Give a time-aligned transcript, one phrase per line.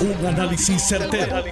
[0.00, 1.44] Un análisis certero,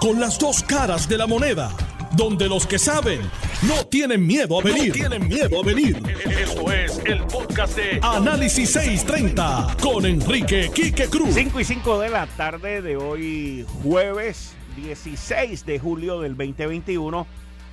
[0.00, 1.70] Con las dos caras de la moneda.
[2.16, 3.20] Donde los que saben
[3.62, 4.92] no tienen miedo a venir.
[4.92, 6.02] tienen miedo a venir.
[6.28, 11.34] Esto es el podcast de Análisis 630 con Enrique Quique Cruz.
[11.34, 17.28] 5 y 5 de la tarde de hoy, jueves 16 de julio del 2021.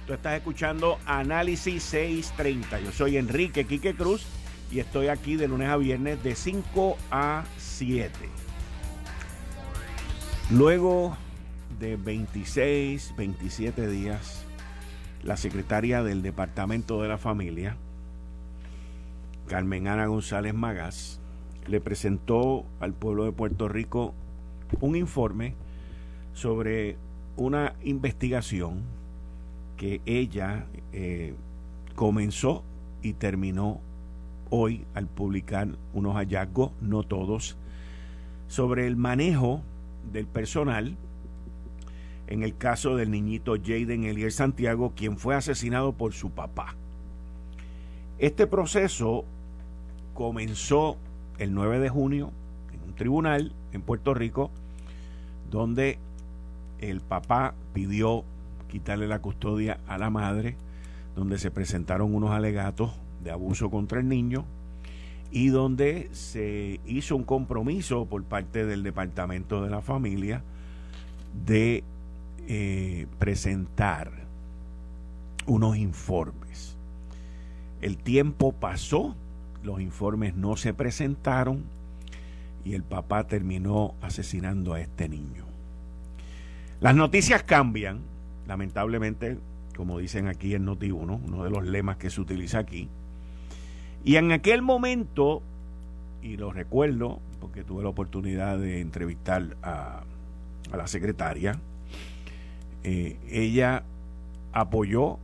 [0.06, 2.80] Tú estás escuchando Análisis 630.
[2.80, 4.22] Yo soy Enrique Quique Cruz
[4.72, 8.12] y estoy aquí de lunes a viernes de 5 a 7.
[10.52, 11.16] Luego
[11.80, 14.44] de 26, 27 días,
[15.22, 17.78] la secretaria del Departamento de la Familia,
[19.48, 21.20] Carmen Ana González Magas,
[21.68, 24.16] le presentó al pueblo de Puerto Rico
[24.82, 25.54] un informe
[26.34, 26.98] sobre
[27.38, 28.82] una investigación
[29.78, 31.36] que ella eh,
[31.96, 32.64] comenzó
[33.04, 33.82] y terminó
[34.50, 37.56] hoy al publicar unos hallazgos, no todos,
[38.48, 39.62] sobre el manejo
[40.12, 40.98] del personal
[42.30, 46.76] en el caso del niñito Jaden Elier Santiago, quien fue asesinado por su papá.
[48.20, 49.26] Este proceso
[50.14, 50.98] comenzó
[51.40, 52.32] el 9 de junio
[52.72, 54.52] en un tribunal en Puerto Rico,
[55.50, 55.98] donde
[56.80, 58.24] el papá pidió
[58.68, 60.56] quitarle la custodia a la madre,
[61.16, 62.92] donde se presentaron unos alegatos
[63.24, 64.46] de abuso contra el niño,
[65.32, 70.42] y donde se hizo un compromiso por parte del Departamento de la Familia
[71.46, 71.84] de
[72.48, 74.12] eh, presentar
[75.46, 76.76] unos informes.
[77.82, 79.16] El tiempo pasó,
[79.64, 81.64] los informes no se presentaron
[82.66, 85.46] y el papá terminó asesinando a este niño.
[86.82, 88.00] Las noticias cambian,
[88.48, 89.38] lamentablemente,
[89.76, 92.90] como dicen aquí en Noti1, uno de los lemas que se utiliza aquí,
[94.04, 95.42] y en aquel momento,
[96.22, 100.04] y lo recuerdo, porque tuve la oportunidad de entrevistar a,
[100.72, 101.60] la secretaria,
[102.84, 103.84] eh, ella
[104.54, 105.18] apoyó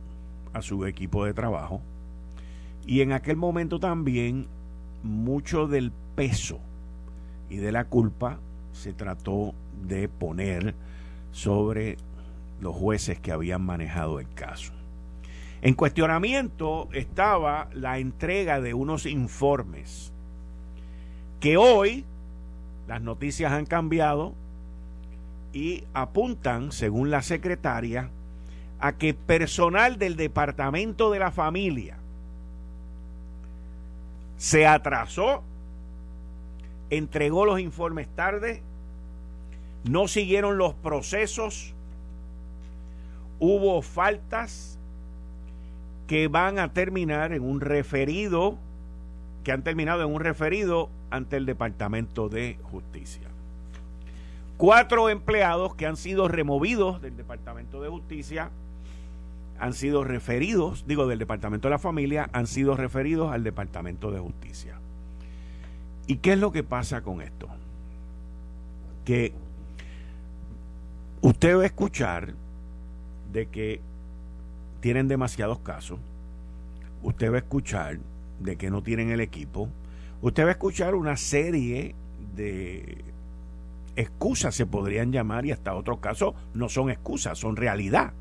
[0.52, 1.80] a su equipo de trabajo
[2.86, 4.46] y en aquel momento también
[5.02, 6.58] mucho del peso
[7.50, 8.38] y de la culpa
[8.72, 9.54] se trató
[9.86, 10.74] de poner
[11.32, 11.96] sobre
[12.60, 14.72] los jueces que habían manejado el caso.
[15.66, 20.12] En cuestionamiento estaba la entrega de unos informes
[21.40, 22.04] que hoy
[22.86, 24.32] las noticias han cambiado
[25.52, 28.10] y apuntan, según la secretaria,
[28.78, 31.96] a que personal del Departamento de la Familia
[34.36, 35.42] se atrasó,
[36.90, 38.62] entregó los informes tarde,
[39.82, 41.74] no siguieron los procesos,
[43.40, 44.75] hubo faltas
[46.06, 48.58] que van a terminar en un referido,
[49.44, 53.28] que han terminado en un referido ante el Departamento de Justicia.
[54.56, 58.50] Cuatro empleados que han sido removidos del Departamento de Justicia
[59.58, 64.20] han sido referidos, digo, del Departamento de la Familia, han sido referidos al Departamento de
[64.20, 64.78] Justicia.
[66.06, 67.48] ¿Y qué es lo que pasa con esto?
[69.04, 69.32] Que
[71.20, 72.34] usted va a escuchar
[73.32, 73.80] de que
[74.86, 75.98] tienen demasiados casos,
[77.02, 77.98] usted va a escuchar
[78.38, 79.68] de que no tienen el equipo,
[80.22, 81.96] usted va a escuchar una serie
[82.36, 82.98] de
[83.96, 88.12] excusas, se podrían llamar, y hasta otros casos no son excusas, son realidad.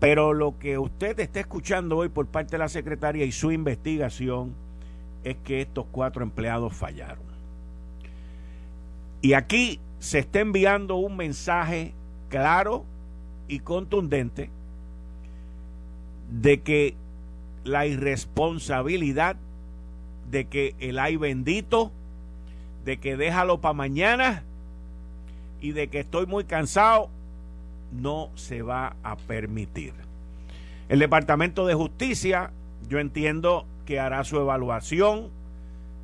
[0.00, 4.54] Pero lo que usted está escuchando hoy por parte de la secretaria y su investigación
[5.24, 7.26] es que estos cuatro empleados fallaron.
[9.20, 11.92] Y aquí se está enviando un mensaje
[12.30, 12.86] claro
[13.46, 14.56] y contundente
[16.30, 16.94] de que
[17.64, 19.36] la irresponsabilidad,
[20.30, 21.90] de que el ay bendito,
[22.84, 24.42] de que déjalo para mañana
[25.60, 27.08] y de que estoy muy cansado,
[27.92, 29.92] no se va a permitir.
[30.88, 32.50] El Departamento de Justicia,
[32.88, 35.28] yo entiendo que hará su evaluación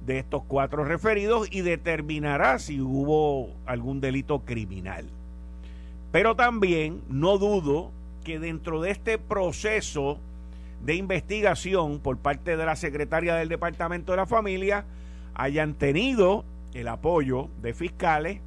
[0.07, 5.07] de estos cuatro referidos y determinará si hubo algún delito criminal.
[6.13, 7.91] Pero también no dudo
[8.25, 10.19] que dentro de este proceso
[10.85, 14.85] de investigación por parte de la secretaria del Departamento de la Familia
[15.35, 16.45] hayan tenido
[16.75, 18.41] el apoyo de fiscales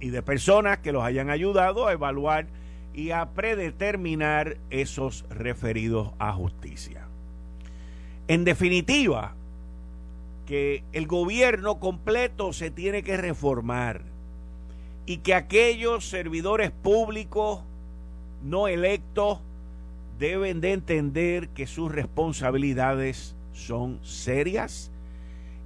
[0.00, 2.46] y de personas que los hayan ayudado a evaluar
[2.92, 7.06] y a predeterminar esos referidos a justicia.
[8.28, 9.34] En definitiva,
[10.46, 14.02] que el gobierno completo se tiene que reformar
[15.04, 17.60] y que aquellos servidores públicos
[18.42, 19.40] no electos
[20.18, 24.90] deben de entender que sus responsabilidades son serias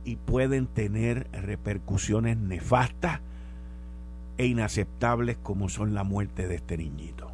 [0.05, 3.21] y pueden tener repercusiones nefastas
[4.39, 7.31] e inaceptables como son la muerte de este niñito.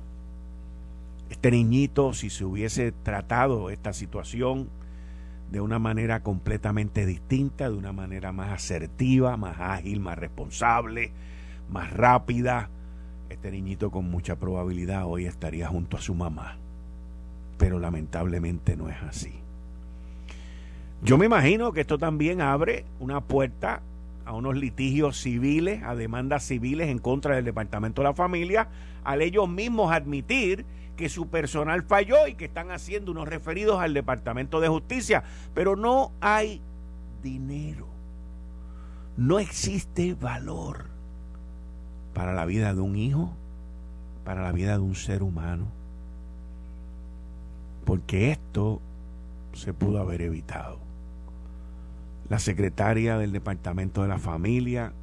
[1.31, 4.69] Este niñito, si se hubiese tratado esta situación
[5.50, 11.12] de una manera completamente distinta, de una manera más asertiva, más ágil, más responsable,
[11.71, 12.71] más rápida,
[13.28, 16.56] este niñito con mucha probabilidad hoy estaría junto a su mamá.
[17.58, 19.34] Pero lamentablemente no es así.
[21.02, 23.82] Yo me imagino que esto también abre una puerta
[24.25, 28.69] a unos litigios civiles, a demandas civiles en contra del Departamento de la Familia,
[29.05, 30.64] al ellos mismos admitir
[30.96, 35.23] que su personal falló y que están haciendo unos referidos al Departamento de Justicia,
[35.55, 36.61] pero no hay
[37.23, 37.87] dinero,
[39.17, 40.95] no existe valor
[42.16, 43.30] para la vida de un hijo,
[44.24, 45.66] para la vida de un ser humano,
[47.84, 48.80] porque esto
[49.52, 50.78] se pudo haber evitado.
[52.30, 54.94] La secretaria del Departamento de la Familia,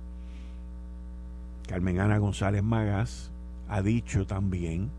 [1.67, 3.29] Carmen Ana González Magas,
[3.69, 4.89] ha dicho también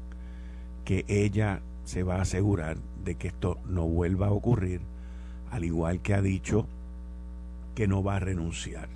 [0.84, 4.82] que ella se va a asegurar de que esto no vuelva a ocurrir,
[5.50, 6.68] al igual que ha dicho
[7.74, 8.88] que no va a renunciar.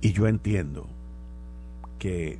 [0.00, 0.86] Y yo entiendo
[1.98, 2.38] que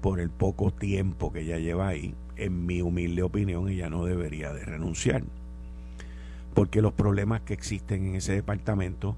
[0.00, 4.52] por el poco tiempo que ella lleva ahí, en mi humilde opinión, ella no debería
[4.52, 5.22] de renunciar.
[6.54, 9.16] Porque los problemas que existen en ese departamento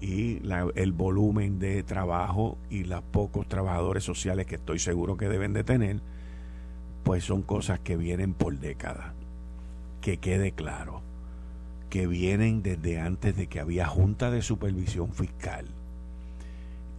[0.00, 0.40] y
[0.74, 5.64] el volumen de trabajo y los pocos trabajadores sociales que estoy seguro que deben de
[5.64, 6.00] tener,
[7.04, 9.12] pues son cosas que vienen por décadas.
[10.00, 11.02] Que quede claro,
[11.88, 15.66] que vienen desde antes de que había Junta de Supervisión Fiscal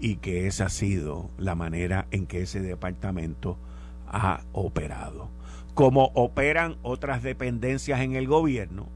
[0.01, 3.57] y que esa ha sido la manera en que ese departamento
[4.07, 5.29] ha operado.
[5.75, 8.87] Como operan otras dependencias en el gobierno,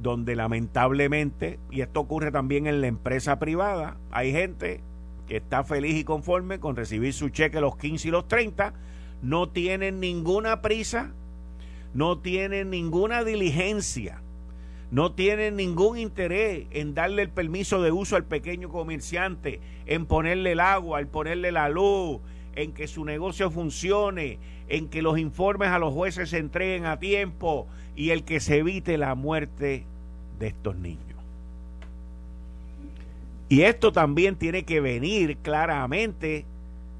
[0.00, 4.80] donde lamentablemente, y esto ocurre también en la empresa privada, hay gente
[5.26, 8.72] que está feliz y conforme con recibir su cheque los 15 y los 30,
[9.20, 11.10] no tienen ninguna prisa,
[11.92, 14.22] no tienen ninguna diligencia,
[14.90, 20.52] no tienen ningún interés en darle el permiso de uso al pequeño comerciante, en ponerle
[20.52, 22.20] el agua, en ponerle la luz,
[22.54, 24.38] en que su negocio funcione,
[24.68, 27.66] en que los informes a los jueces se entreguen a tiempo
[27.96, 29.84] y el que se evite la muerte
[30.38, 31.00] de estos niños.
[33.48, 36.44] Y esto también tiene que venir claramente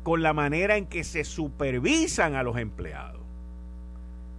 [0.03, 3.16] con la manera en que se supervisan a los empleados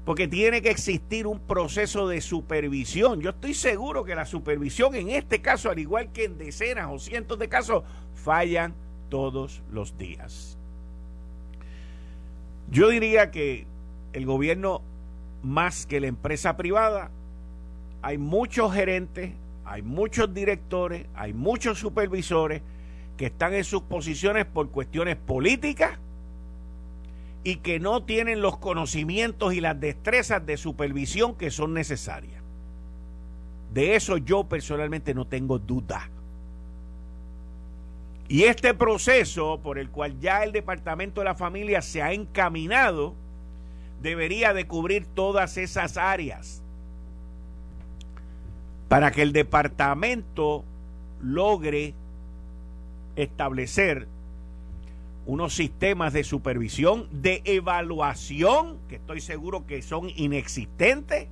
[0.07, 3.19] porque tiene que existir un proceso de supervisión.
[3.19, 6.97] Yo estoy seguro que la supervisión en este caso, al igual que en decenas o
[6.97, 7.83] cientos de casos,
[8.15, 8.73] fallan
[9.09, 10.57] todos los días.
[12.71, 13.67] Yo diría que
[14.13, 14.81] el gobierno,
[15.43, 17.11] más que la empresa privada,
[18.01, 19.33] hay muchos gerentes,
[19.65, 22.61] hay muchos directores, hay muchos supervisores
[23.17, 25.99] que están en sus posiciones por cuestiones políticas
[27.47, 32.43] y que no tienen los conocimientos y las destrezas de supervisión que son necesarias.
[33.73, 36.09] De eso yo personalmente no tengo duda.
[38.27, 43.15] Y este proceso por el cual ya el Departamento de la Familia se ha encaminado
[44.01, 46.61] debería de cubrir todas esas áreas
[48.89, 50.65] para que el departamento
[51.21, 51.93] logre
[53.15, 54.09] establecer
[55.27, 61.27] unos sistemas de supervisión, de evaluación, que estoy seguro que son inexistentes,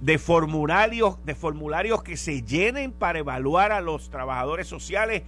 [0.00, 5.22] de formularios, de formularios que se llenen para evaluar a los trabajadores sociales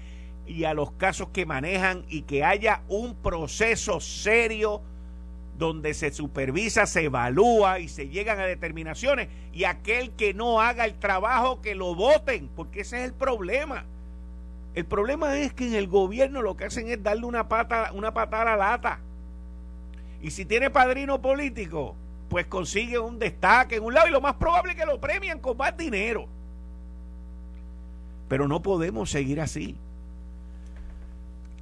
[0.47, 4.81] y a los casos que manejan y que haya un proceso serio
[5.59, 10.87] donde se supervisa, se evalúa y se llegan a determinaciones y aquel que no haga
[10.87, 13.85] el trabajo que lo voten, porque ese es el problema
[14.76, 18.12] el problema es que en el gobierno lo que hacen es darle una pata, una
[18.12, 19.00] patada a la lata.
[20.21, 21.97] Y si tiene padrino político,
[22.28, 25.38] pues consigue un destaque en un lado y lo más probable es que lo premian
[25.38, 26.26] con más dinero.
[28.28, 29.76] Pero no podemos seguir así.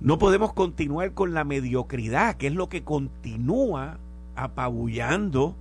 [0.01, 3.99] No podemos continuar con la mediocridad, que es lo que continúa
[4.35, 5.55] apabullando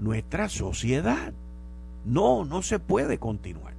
[0.00, 1.32] nuestra sociedad.
[2.04, 3.75] No, no se puede continuar.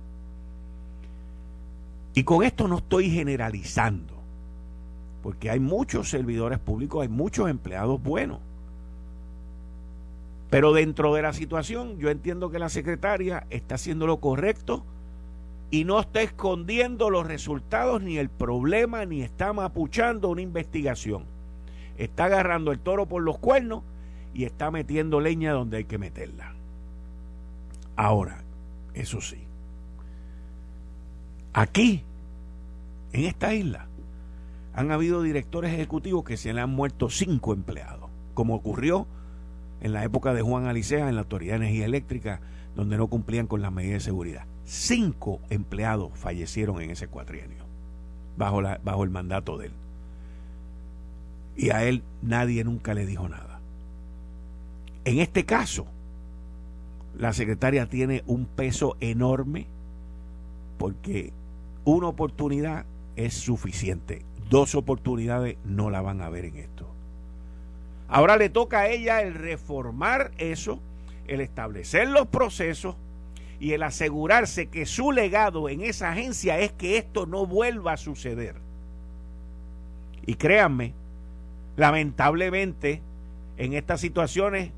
[2.17, 4.15] Y con esto no estoy generalizando,
[5.21, 8.39] porque hay muchos servidores públicos, hay muchos empleados buenos.
[10.49, 14.83] Pero dentro de la situación, yo entiendo que la secretaria está haciendo lo correcto
[15.69, 21.23] y no está escondiendo los resultados ni el problema, ni está mapuchando una investigación.
[21.99, 23.83] Está agarrando el toro por los cuernos
[24.33, 26.55] y está metiendo leña donde hay que meterla.
[27.95, 28.43] Ahora,
[28.95, 29.46] eso sí,
[31.53, 32.03] Aquí,
[33.13, 33.87] en esta isla,
[34.73, 39.07] han habido directores ejecutivos que se le han muerto cinco empleados, como ocurrió
[39.81, 42.41] en la época de Juan Alicea en la Autoridad de Energía Eléctrica,
[42.75, 44.45] donde no cumplían con las medidas de seguridad.
[44.65, 47.65] Cinco empleados fallecieron en ese cuatrienio,
[48.37, 49.73] bajo, bajo el mandato de él.
[51.55, 53.59] Y a él nadie nunca le dijo nada.
[55.05, 55.87] En este caso,
[57.17, 59.65] la secretaria tiene un peso enorme
[60.77, 61.31] porque
[61.85, 64.23] una oportunidad es suficiente.
[64.49, 66.87] Dos oportunidades no la van a ver en esto.
[68.07, 70.79] Ahora le toca a ella el reformar eso,
[71.27, 72.95] el establecer los procesos
[73.59, 77.97] y el asegurarse que su legado en esa agencia es que esto no vuelva a
[77.97, 78.55] suceder.
[80.25, 80.93] Y créanme,
[81.75, 83.01] lamentablemente,
[83.57, 84.71] en estas situaciones,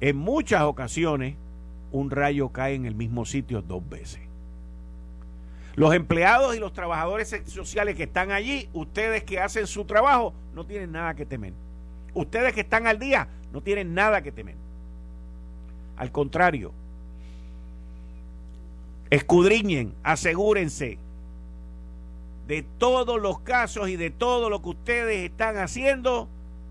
[0.00, 1.36] en muchas ocasiones,
[1.92, 4.20] un rayo cae en el mismo sitio dos veces.
[5.74, 10.64] Los empleados y los trabajadores sociales que están allí, ustedes que hacen su trabajo, no
[10.64, 11.52] tienen nada que temer.
[12.14, 14.54] Ustedes que están al día, no tienen nada que temer.
[15.96, 16.72] Al contrario,
[19.10, 20.98] escudriñen, asegúrense
[22.46, 26.28] de todos los casos y de todo lo que ustedes están haciendo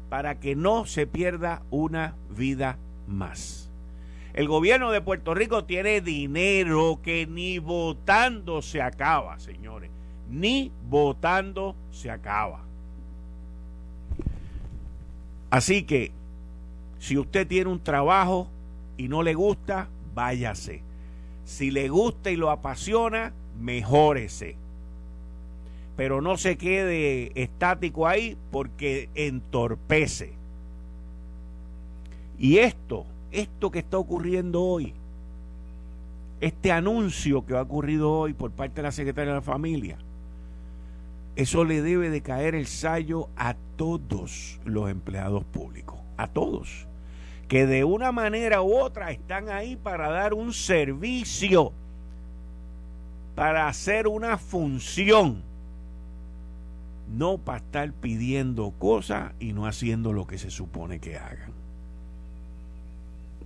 [0.10, 3.63] para que no se pierda una vida más.
[4.34, 9.92] El gobierno de Puerto Rico tiene dinero que ni votando se acaba, señores.
[10.30, 12.62] Ni votando se acaba.
[15.52, 16.12] Así que,
[16.98, 18.48] si usted tiene un trabajo
[18.98, 20.82] y no le gusta, váyase.
[21.46, 24.56] Si le gusta y lo apasiona, mejórese.
[25.96, 30.34] Pero no se quede estático ahí porque entorpece.
[32.40, 34.94] Y esto, esto que está ocurriendo hoy,
[36.40, 39.98] este anuncio que ha ocurrido hoy por parte de la Secretaria de la Familia,
[41.36, 46.88] eso le debe de caer el sallo a todos los empleados públicos, a todos,
[47.48, 51.74] que de una manera u otra están ahí para dar un servicio,
[53.36, 55.42] para hacer una función,
[57.18, 61.63] no para estar pidiendo cosas y no haciendo lo que se supone que hagan.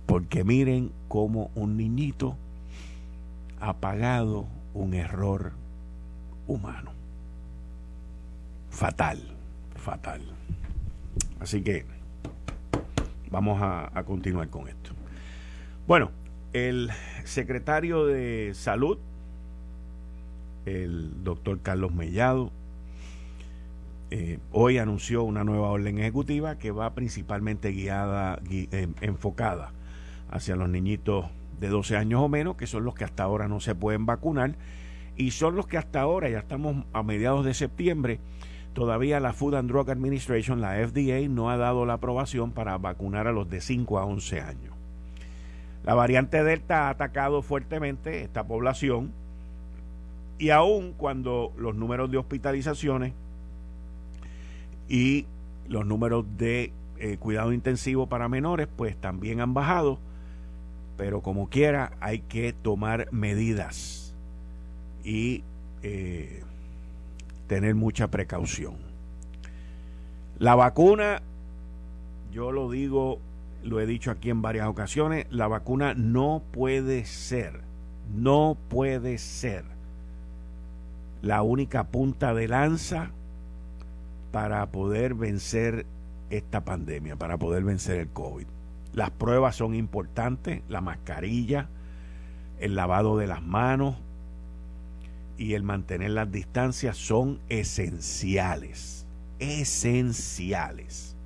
[0.08, 2.34] Porque miren cómo un niñito
[3.60, 5.52] ha pagado un error
[6.46, 6.92] humano
[8.70, 9.20] fatal,
[9.76, 10.22] fatal.
[11.40, 11.84] Así que
[13.30, 14.92] vamos a, continuar con esto.
[15.86, 16.10] Bueno,
[16.54, 16.90] el
[17.24, 18.96] secretario de Salud,
[20.64, 22.50] el doctor Carlos Mellado,
[24.10, 29.72] eh, hoy anunció una nueva orden ejecutiva que va principalmente guiada, em, enfocada
[30.30, 31.26] hacia los niñitos
[31.60, 34.54] de 12 años o menos, que son los que hasta ahora no se pueden vacunar,
[35.16, 38.20] y son los que hasta ahora, ya estamos a mediados de septiembre,
[38.78, 43.26] Todavía la Food and Drug Administration, la FDA, no ha dado la aprobación para vacunar
[43.26, 44.72] a los de 5 a 11 años.
[45.84, 49.10] La variante Delta ha atacado fuertemente esta población
[50.38, 53.14] y aún cuando los números de hospitalizaciones
[54.88, 55.26] y
[55.66, 59.98] los números de eh, cuidado intensivo para menores pues también han bajado,
[60.98, 64.16] pero como quiera hay que tomar medidas
[65.04, 65.44] y
[65.82, 66.42] eh,
[67.46, 68.74] tener mucha precaución.
[70.40, 71.22] La vacuna,
[72.32, 73.20] yo lo digo,
[73.62, 77.60] lo he dicho aquí en varias ocasiones, la vacuna no puede ser,
[78.12, 79.64] no puede ser
[81.22, 83.12] la única punta de lanza
[84.32, 85.86] para poder vencer
[86.30, 88.46] esta pandemia, para poder vencer el COVID.
[88.92, 91.68] Las pruebas son importantes, la mascarilla,
[92.58, 93.96] el lavado de las manos,
[95.38, 99.06] y el mantener las distancias son esenciales,
[99.38, 101.16] esenciales.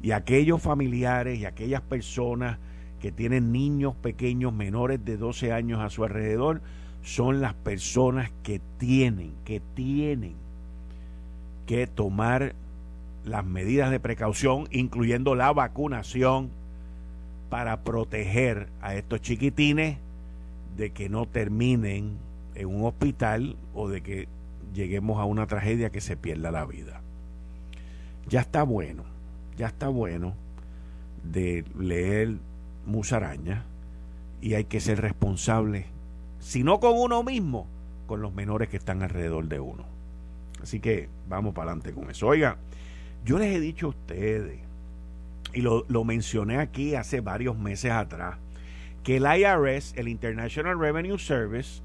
[0.00, 2.58] Y aquellos familiares y aquellas personas
[3.00, 6.62] que tienen niños pequeños menores de 12 años a su alrededor
[7.02, 10.34] son las personas que tienen, que tienen
[11.66, 12.54] que tomar
[13.24, 16.50] las medidas de precaución, incluyendo la vacunación,
[17.52, 19.98] para proteger a estos chiquitines
[20.74, 22.16] de que no terminen
[22.54, 24.26] en un hospital o de que
[24.72, 27.02] lleguemos a una tragedia que se pierda la vida.
[28.26, 29.04] Ya está bueno,
[29.58, 30.32] ya está bueno
[31.30, 32.38] de leer
[32.86, 33.66] musaraña
[34.40, 35.84] y hay que ser responsable,
[36.40, 37.66] si no con uno mismo,
[38.06, 39.84] con los menores que están alrededor de uno.
[40.62, 42.28] Así que vamos para adelante con eso.
[42.28, 42.56] Oiga,
[43.26, 44.58] yo les he dicho a ustedes,
[45.52, 48.38] y lo, lo mencioné aquí hace varios meses atrás,
[49.02, 51.82] que el IRS, el International Revenue Service,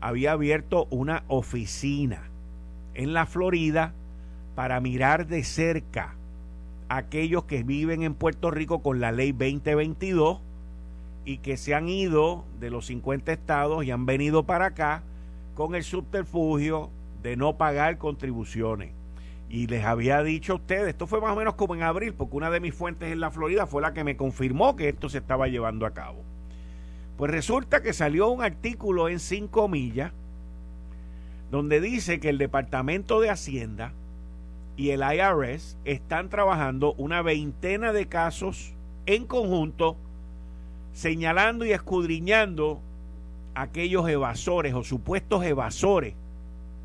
[0.00, 2.24] había abierto una oficina
[2.94, 3.94] en la Florida
[4.54, 6.14] para mirar de cerca
[6.88, 10.40] a aquellos que viven en Puerto Rico con la ley 2022
[11.24, 15.02] y que se han ido de los 50 estados y han venido para acá
[15.54, 16.90] con el subterfugio
[17.22, 18.92] de no pagar contribuciones.
[19.52, 22.36] Y les había dicho a ustedes, esto fue más o menos como en abril, porque
[22.36, 25.18] una de mis fuentes en la Florida fue la que me confirmó que esto se
[25.18, 26.22] estaba llevando a cabo.
[27.18, 30.10] Pues resulta que salió un artículo en 5 millas
[31.50, 33.92] donde dice que el Departamento de Hacienda
[34.78, 38.72] y el IRS están trabajando una veintena de casos
[39.04, 39.98] en conjunto
[40.94, 42.80] señalando y escudriñando
[43.54, 46.14] aquellos evasores o supuestos evasores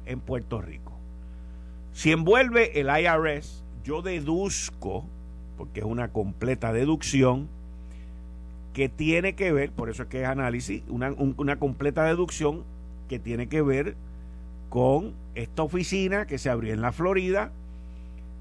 [0.06, 0.87] en Puerto Rico.
[1.98, 5.04] Si envuelve el IRS, yo deduzco,
[5.58, 7.48] porque es una completa deducción,
[8.76, 12.64] que tiene que ver, por eso es que es análisis, una, una completa deducción
[13.10, 13.96] que tiene que ver
[14.70, 17.52] con esta oficina que se abrió en la Florida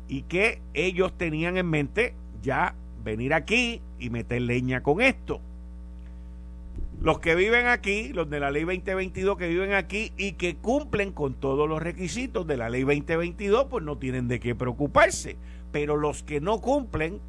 [0.06, 5.40] y que ellos tenían en mente ya venir aquí y meter leña con esto.
[7.06, 11.12] Los que viven aquí, los de la ley 2022 que viven aquí y que cumplen
[11.12, 15.36] con todos los requisitos de la ley 2022, pues no tienen de qué preocuparse.
[15.70, 17.20] Pero los que no cumplen,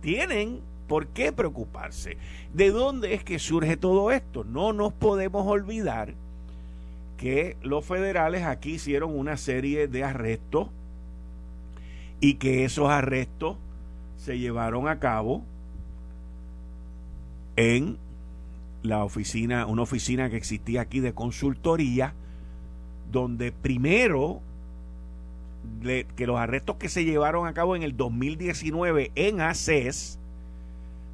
[0.00, 0.58] tienen
[0.88, 2.16] por qué preocuparse.
[2.54, 4.42] ¿De dónde es que surge todo esto?
[4.42, 6.14] No nos podemos olvidar
[7.16, 10.70] que los federales aquí hicieron una serie de arrestos
[12.18, 13.58] y que esos arrestos
[14.16, 15.44] se llevaron a cabo
[17.54, 17.96] en
[18.82, 22.14] la oficina, una oficina que existía aquí de consultoría,
[23.10, 24.40] donde primero
[26.16, 30.18] que los arrestos que se llevaron a cabo en el 2019 en ACES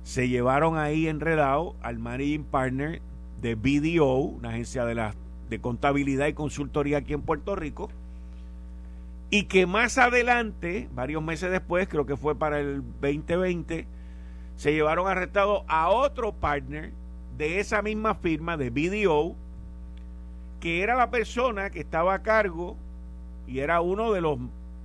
[0.05, 3.03] se llevaron ahí enredado al managing partner
[3.43, 5.15] de BDO, una agencia de, la,
[5.51, 7.91] de contabilidad y consultoría aquí en Puerto Rico,
[9.31, 13.87] y que más adelante, varios meses después, creo que fue para el 2020,
[14.55, 16.93] se llevaron arrestado a otro partner
[17.37, 19.35] de esa misma firma de BDO,
[20.61, 22.77] que era la persona que estaba a cargo
[23.47, 24.39] y era uno de los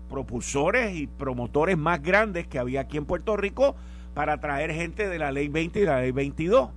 [0.09, 3.75] propulsores y promotores más grandes que había aquí en Puerto Rico
[4.13, 6.69] para traer gente de la ley 20 y la ley 22.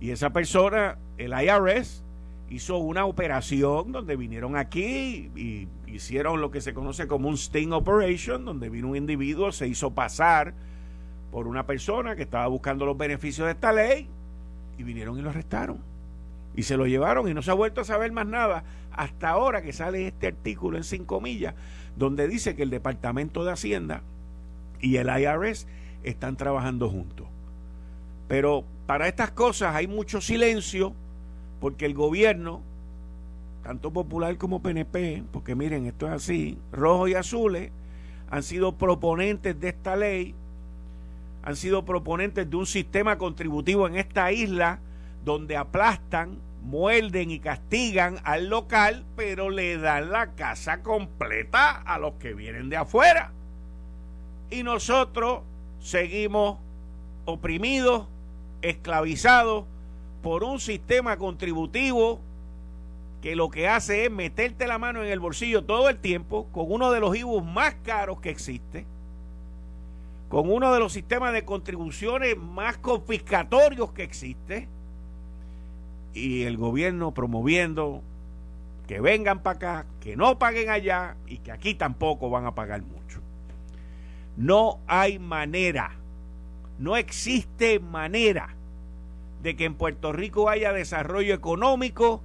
[0.00, 2.02] Y esa persona, el IRS,
[2.50, 7.72] hizo una operación donde vinieron aquí y hicieron lo que se conoce como un sting
[7.72, 10.54] operation, donde vino un individuo, se hizo pasar
[11.32, 14.06] por una persona que estaba buscando los beneficios de esta ley
[14.76, 15.78] y vinieron y lo arrestaron.
[16.54, 19.62] Y se lo llevaron y no se ha vuelto a saber más nada hasta ahora
[19.62, 21.54] que sale este artículo en cinco millas,
[21.96, 24.02] donde dice que el Departamento de Hacienda
[24.82, 25.66] y el IRS
[26.04, 27.26] están trabajando juntos.
[28.28, 30.92] Pero para estas cosas hay mucho silencio
[31.60, 32.60] porque el gobierno,
[33.62, 37.70] tanto popular como PNP, porque miren, esto es así, rojos y azules,
[38.30, 40.34] han sido proponentes de esta ley
[41.42, 44.80] han sido proponentes de un sistema contributivo en esta isla
[45.24, 52.14] donde aplastan, muerden y castigan al local, pero le dan la casa completa a los
[52.14, 53.32] que vienen de afuera.
[54.50, 55.42] Y nosotros
[55.80, 56.58] seguimos
[57.24, 58.06] oprimidos,
[58.62, 59.64] esclavizados
[60.22, 62.20] por un sistema contributivo
[63.20, 66.70] que lo que hace es meterte la mano en el bolsillo todo el tiempo con
[66.70, 68.84] uno de los IBUs más caros que existe
[70.32, 74.66] con uno de los sistemas de contribuciones más confiscatorios que existe
[76.14, 78.00] y el gobierno promoviendo
[78.88, 82.80] que vengan para acá, que no paguen allá y que aquí tampoco van a pagar
[82.80, 83.20] mucho.
[84.38, 85.96] No hay manera,
[86.78, 88.54] no existe manera
[89.42, 92.22] de que en Puerto Rico haya desarrollo económico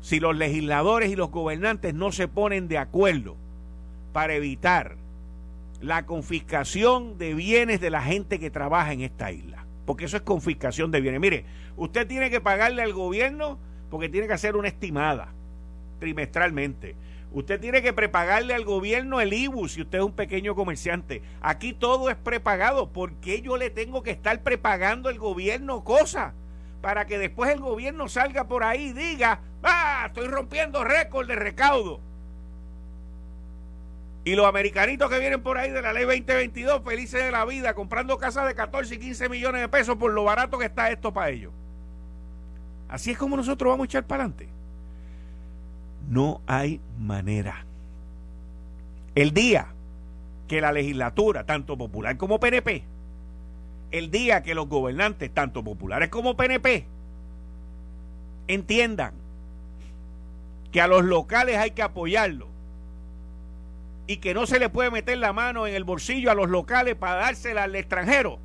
[0.00, 3.36] si los legisladores y los gobernantes no se ponen de acuerdo
[4.12, 4.96] para evitar
[5.80, 9.66] la confiscación de bienes de la gente que trabaja en esta isla.
[9.84, 11.20] Porque eso es confiscación de bienes.
[11.20, 11.44] Mire,
[11.76, 13.58] usted tiene que pagarle al gobierno
[13.90, 15.32] porque tiene que hacer una estimada
[15.98, 16.96] trimestralmente.
[17.32, 21.22] Usted tiene que prepagarle al gobierno el IBU si usted es un pequeño comerciante.
[21.40, 22.92] Aquí todo es prepagado.
[22.92, 26.32] ¿Por qué yo le tengo que estar prepagando al gobierno cosas?
[26.80, 31.36] Para que después el gobierno salga por ahí y diga, ah, estoy rompiendo récord de
[31.36, 32.00] recaudo.
[34.26, 37.74] Y los americanitos que vienen por ahí de la ley 2022, felices de la vida,
[37.74, 41.14] comprando casas de 14 y 15 millones de pesos por lo barato que está esto
[41.14, 41.52] para ellos.
[42.88, 44.48] Así es como nosotros vamos a echar para adelante.
[46.10, 47.64] No hay manera.
[49.14, 49.68] El día
[50.48, 52.82] que la legislatura, tanto popular como PNP,
[53.92, 56.84] el día que los gobernantes, tanto populares como PNP,
[58.48, 59.14] entiendan
[60.72, 62.55] que a los locales hay que apoyarlos
[64.06, 66.94] y que no se le puede meter la mano en el bolsillo a los locales
[66.94, 68.38] para dársela al extranjero.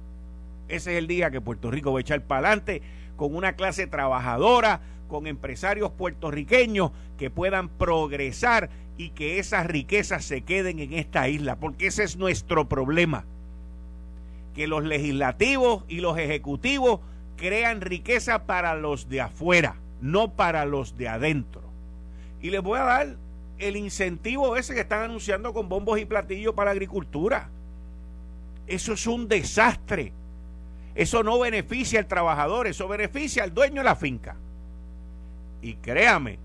[0.67, 2.81] Ese es el día que Puerto Rico va a echar para adelante
[3.15, 10.41] con una clase trabajadora, con empresarios puertorriqueños que puedan progresar y que esas riquezas se
[10.41, 13.25] queden en esta isla, porque ese es nuestro problema.
[14.55, 16.99] Que los legislativos y los ejecutivos
[17.37, 21.61] crean riqueza para los de afuera, no para los de adentro.
[22.41, 23.17] Y les voy a dar
[23.61, 27.49] el incentivo ese que están anunciando con bombos y platillos para la agricultura.
[28.67, 30.11] Eso es un desastre.
[30.95, 34.35] Eso no beneficia al trabajador, eso beneficia al dueño de la finca.
[35.61, 36.39] Y créame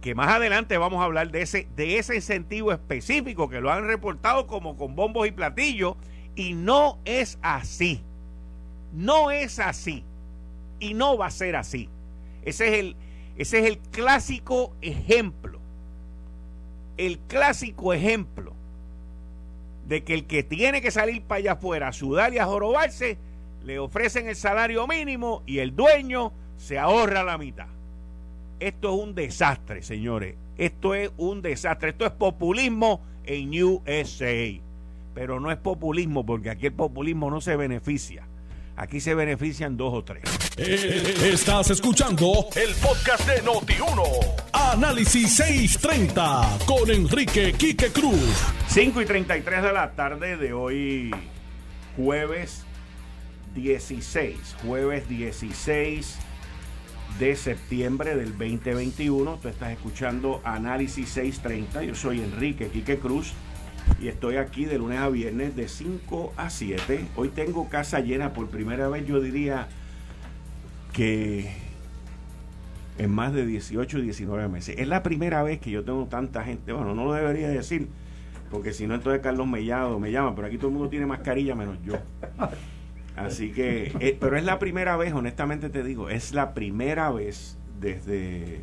[0.00, 3.86] que más adelante vamos a hablar de ese, de ese incentivo específico que lo han
[3.86, 5.94] reportado como con bombos y platillos
[6.34, 8.00] y no es así.
[8.92, 10.04] No es así.
[10.80, 11.88] Y no va a ser así.
[12.44, 12.96] Ese es el,
[13.36, 15.61] ese es el clásico ejemplo
[16.96, 18.52] el clásico ejemplo
[19.86, 23.18] de que el que tiene que salir para allá afuera a sudar y a jorobarse,
[23.64, 27.66] le ofrecen el salario mínimo y el dueño se ahorra la mitad.
[28.60, 30.36] Esto es un desastre, señores.
[30.56, 31.90] Esto es un desastre.
[31.90, 34.60] Esto es populismo en USA.
[35.14, 38.26] Pero no es populismo porque aquí el populismo no se beneficia.
[38.76, 40.22] Aquí se benefician dos o tres.
[40.56, 44.41] Eh, estás escuchando el podcast de Noti1.
[44.72, 48.42] Análisis 630 con Enrique Quique Cruz.
[48.68, 51.10] 5 y 33 de la tarde de hoy,
[51.94, 52.64] jueves
[53.54, 54.56] 16.
[54.64, 56.16] Jueves 16
[57.18, 59.38] de septiembre del 2021.
[59.42, 61.82] Tú estás escuchando Análisis 630.
[61.82, 63.34] Yo soy Enrique Quique Cruz
[64.00, 67.08] y estoy aquí de lunes a viernes de 5 a 7.
[67.16, 69.68] Hoy tengo casa llena por primera vez, yo diría
[70.94, 71.61] que
[72.98, 74.76] en más de 18 y 19 meses.
[74.78, 76.72] Es la primera vez que yo tengo tanta gente.
[76.72, 77.88] Bueno, no lo debería decir,
[78.50, 81.54] porque si no, entonces Carlos Mellado me llama, pero aquí todo el mundo tiene mascarilla
[81.54, 81.94] menos yo.
[83.16, 87.58] Así que, eh, pero es la primera vez, honestamente te digo, es la primera vez
[87.80, 88.62] desde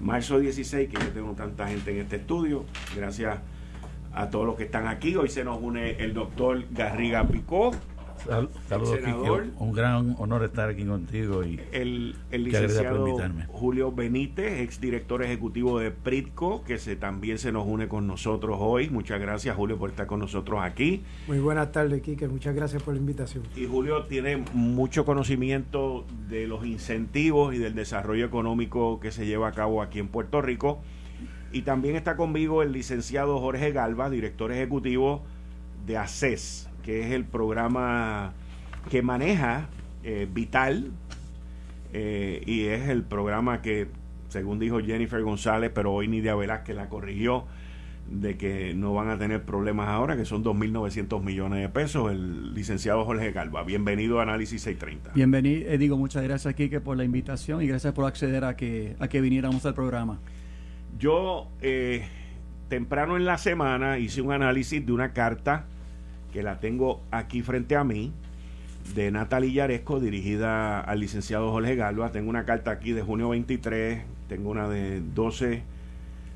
[0.00, 2.64] marzo 16 que yo tengo tanta gente en este estudio.
[2.94, 3.38] Gracias
[4.14, 5.14] a todos los que están aquí.
[5.16, 7.72] Hoy se nos une el doctor Garriga Picó.
[8.68, 8.98] Saludos,
[9.58, 13.06] Un gran honor estar aquí contigo y el, el licenciado
[13.48, 18.90] Julio Benítez, exdirector ejecutivo de Pritco, que se, también se nos une con nosotros hoy.
[18.90, 21.02] Muchas gracias, Julio, por estar con nosotros aquí.
[21.26, 22.28] Muy buenas tardes, Quique.
[22.28, 23.44] Muchas gracias por la invitación.
[23.56, 29.48] Y Julio tiene mucho conocimiento de los incentivos y del desarrollo económico que se lleva
[29.48, 30.80] a cabo aquí en Puerto Rico
[31.52, 35.22] y también está conmigo el licenciado Jorge Galva, director ejecutivo
[35.86, 38.32] de ACES, que es el programa
[38.88, 39.66] que maneja
[40.04, 40.92] eh, Vital
[41.92, 43.88] eh, y es el programa que,
[44.28, 47.44] según dijo Jennifer González, pero hoy Nidia Velázquez la corrigió,
[48.08, 52.12] de que no van a tener problemas ahora, que son 2.900 millones de pesos.
[52.12, 55.10] El licenciado Jorge Galva, bienvenido a Análisis 630.
[55.12, 58.94] Bienvenido, eh, digo muchas gracias, Kike, por la invitación y gracias por acceder a que,
[59.00, 60.20] a que viniéramos al programa.
[61.00, 62.06] Yo eh,
[62.68, 65.66] temprano en la semana hice un análisis de una carta
[66.36, 68.12] que la tengo aquí frente a mí
[68.94, 72.12] de Natalie Yaresco dirigida al licenciado Jorge Galva.
[72.12, 75.62] Tengo una carta aquí de junio 23, tengo una de 12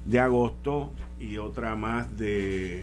[0.07, 2.83] de agosto y otra más de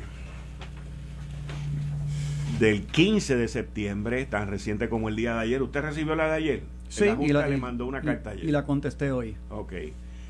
[2.59, 5.63] del 15 de septiembre, tan reciente como el día de ayer.
[5.63, 6.63] ¿Usted recibió la de ayer?
[6.87, 8.45] Sí, y la, le mandó una carta ayer.
[8.45, 9.35] Y la contesté hoy.
[9.49, 9.73] Ok.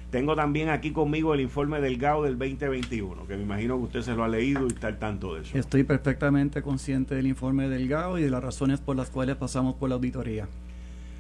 [0.09, 4.01] Tengo también aquí conmigo el informe del GAO del 2021, que me imagino que usted
[4.01, 5.57] se lo ha leído y está al tanto de eso.
[5.57, 9.75] Estoy perfectamente consciente del informe del GAO y de las razones por las cuales pasamos
[9.75, 10.47] por la auditoría.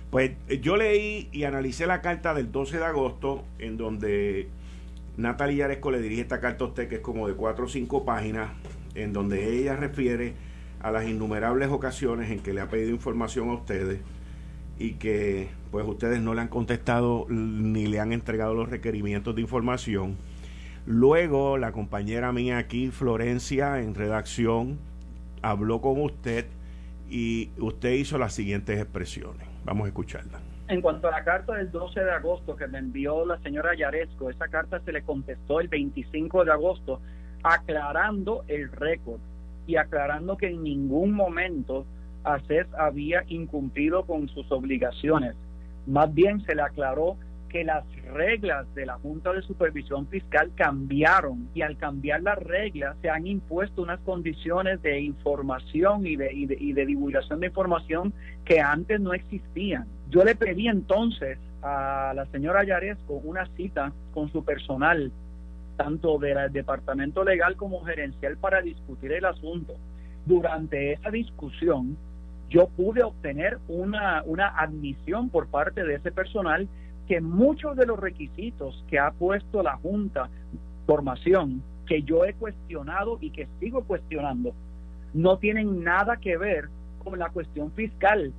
[0.09, 4.47] Pues eh, yo leí y analicé la carta del 12 de agosto, en donde
[5.17, 8.05] Natalia Yaresco le dirige esta carta a usted, que es como de cuatro o cinco
[8.05, 8.51] páginas,
[8.95, 10.33] en donde ella refiere
[10.79, 13.99] a las innumerables ocasiones en que le ha pedido información a ustedes
[14.79, 19.41] y que pues ustedes no le han contestado ni le han entregado los requerimientos de
[19.41, 20.17] información.
[20.85, 24.77] Luego la compañera mía aquí, Florencia, en redacción,
[25.41, 26.45] habló con usted
[27.09, 29.47] y usted hizo las siguientes expresiones.
[29.65, 30.39] Vamos a escucharla.
[30.69, 34.29] En cuanto a la carta del 12 de agosto que me envió la señora Yaresco,
[34.29, 37.01] esa carta se le contestó el 25 de agosto
[37.43, 39.19] aclarando el récord
[39.65, 41.85] y aclarando que en ningún momento
[42.23, 45.35] ACES había incumplido con sus obligaciones.
[45.85, 51.49] Más bien se le aclaró que las reglas de la Junta de Supervisión Fiscal cambiaron
[51.53, 56.73] y al cambiar las reglas se han impuesto unas condiciones de información y de, y
[56.73, 59.85] de, divulgación de información que antes no existían.
[60.09, 65.11] Yo le pedí entonces a la señora Yaresco una cita con su personal
[65.77, 69.75] tanto del departamento legal como gerencial para discutir el asunto.
[70.25, 71.97] Durante esa discusión,
[72.49, 76.67] yo pude obtener una, una admisión por parte de ese personal
[77.07, 80.29] que muchos de los requisitos que ha puesto la Junta
[80.85, 84.53] formación que yo he cuestionado y que sigo cuestionando
[85.13, 86.69] no tienen nada que ver
[87.03, 88.33] con la cuestión fiscal,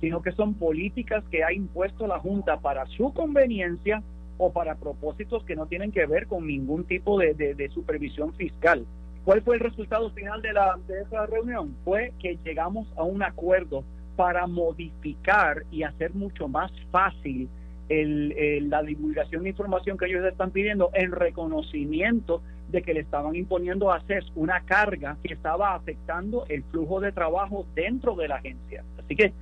[0.00, 4.02] sino que son políticas que ha impuesto la Junta para su conveniencia
[4.38, 8.84] o para propósitos que no tienen que ver con ningún tipo de, de, supervisión fiscal.
[9.24, 11.74] ¿Cuál fue el resultado final de, la, de esa reunión?
[11.84, 13.84] Fue que llegamos a un acuerdo
[14.16, 17.48] para modificar y hacer mucho más fácil
[17.88, 23.34] el, la divulgación de información que ellos están pidiendo en reconocimiento de que le estaban
[23.34, 28.36] imponiendo a CES una carga que estaba afectando el flujo de trabajo dentro de la
[28.36, 28.84] agencia.
[28.98, 29.32] Así que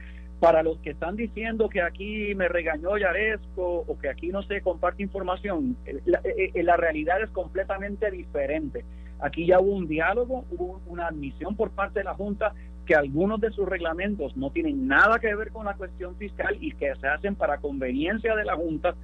[0.40, 4.60] para los que están diciendo que aquí me regañó Yaresco o que aquí no se
[4.60, 8.84] comparte información, la, eh, eh, la realidad es completamente diferente.
[9.22, 12.52] Aquí ya hubo un diálogo, hubo una admisión por parte de la Junta
[12.84, 16.72] que algunos de sus reglamentos no tienen nada que ver con la cuestión fiscal y
[16.72, 18.96] que se hacen para conveniencia de la Junta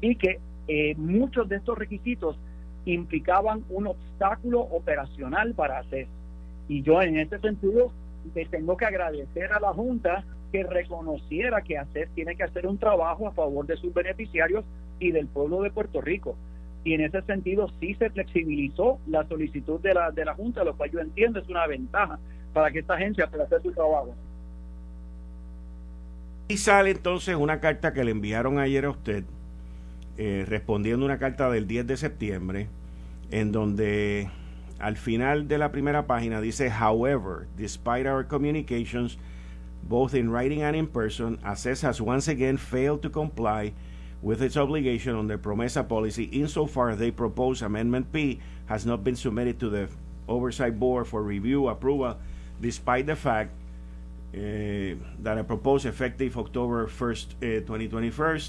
[0.00, 2.38] y que eh, muchos de estos requisitos
[2.86, 6.06] implicaban un obstáculo operacional para hacer.
[6.68, 7.92] Y yo en este sentido
[8.34, 12.78] le tengo que agradecer a la Junta que reconociera que hacer tiene que hacer un
[12.78, 14.64] trabajo a favor de sus beneficiarios
[14.98, 16.36] y del pueblo de Puerto Rico.
[16.86, 20.76] Y en ese sentido sí se flexibilizó la solicitud de la, de la Junta, lo
[20.76, 22.20] cual yo entiendo es una ventaja
[22.52, 24.14] para que esta agencia pueda hacer su trabajo.
[26.46, 29.24] Y sale entonces una carta que le enviaron ayer a usted,
[30.16, 32.68] eh, respondiendo una carta del 10 de septiembre,
[33.32, 34.30] en donde
[34.78, 39.18] al final de la primera página dice, however, despite our communications,
[39.88, 43.72] both in writing and in person, ACES has once again failed to comply
[44.26, 49.04] with its obligation on the PROMESA policy insofar as they propose Amendment P has not
[49.04, 49.88] been submitted to the
[50.26, 52.16] Oversight Board for review, approval,
[52.60, 53.52] despite the fact
[54.34, 58.40] uh, that a proposed effective October 1st, uh, 2021,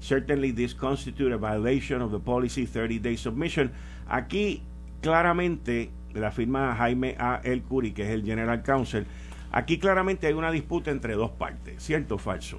[0.00, 3.70] certainly this constitute a violation of the policy 30-day submission.
[4.10, 4.62] Aquí
[5.02, 7.42] claramente la firma Jaime A.
[7.44, 9.04] El Curi, que es el General Counsel,
[9.52, 12.58] aquí claramente hay una disputa entre dos partes, ¿cierto o falso?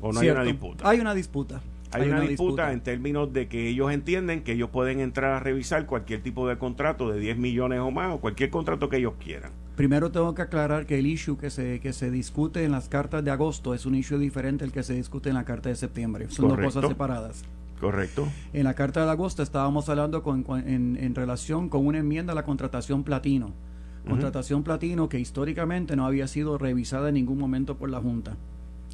[0.00, 0.88] ¿O no hay una disputa?
[0.88, 1.60] Hay una disputa.
[1.92, 5.86] Hay, una, disputa, en términos de que ellos entienden que ellos pueden entrar a revisar
[5.86, 9.52] cualquier tipo de contrato de 10 millones o más o cualquier contrato que ellos quieran.
[9.76, 13.24] Primero tengo que aclarar que el issue que se, que se discute en las cartas
[13.24, 16.26] de agosto es un issue diferente al que se discute en la carta de septiembre.
[16.30, 17.44] Son dos cosas separadas.
[17.80, 18.26] Correcto.
[18.54, 22.34] En la carta de agosto estábamos hablando con, en, en, relación con una enmienda a
[22.34, 23.52] la contratación platino.
[24.08, 28.36] Contratación platino que históricamente no había sido revisada en ningún momento por la Junta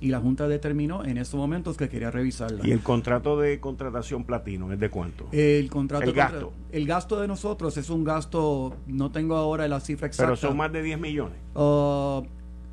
[0.03, 2.67] y la Junta determinó en estos momentos que quería revisarla.
[2.67, 5.29] ¿Y el contrato de contratación platino es de cuánto?
[5.31, 6.53] El contrato el gasto.
[6.73, 10.27] el gasto de nosotros es un gasto, no tengo ahora la cifra exacta.
[10.27, 11.39] Pero son más de 10 millones.
[11.55, 12.25] Uh,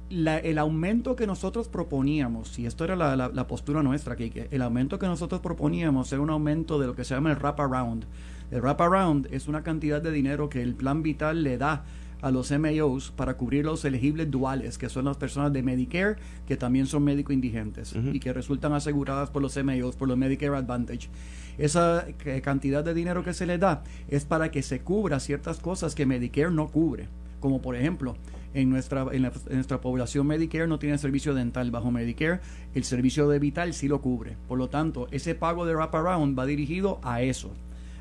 [0.10, 4.98] el aumento que nosotros proponíamos, y esto era la, la, postura nuestra, que el aumento
[4.98, 8.06] que nosotros proponíamos era un aumento de lo que se llama el wraparound.
[8.50, 11.86] El wraparound es una cantidad de dinero que el plan vital le da
[12.22, 16.58] a los MAOs para cubrir los elegibles duales, que son las personas de Medicare que
[16.58, 21.10] también son médico indigentes y que resultan aseguradas por los MAOs, por los Medicare Advantage.
[21.58, 22.06] Esa
[22.44, 26.06] cantidad de dinero que se le da es para que se cubra ciertas cosas que
[26.06, 27.08] Medicare no cubre,
[27.40, 28.16] como por ejemplo,
[28.54, 32.40] en nuestra, en, nuestra población Medicare no tiene servicio dental bajo Medicare,
[32.74, 34.38] el servicio de vital sí lo cubre.
[34.48, 37.52] Por lo tanto, ese pago de wraparound va dirigido a eso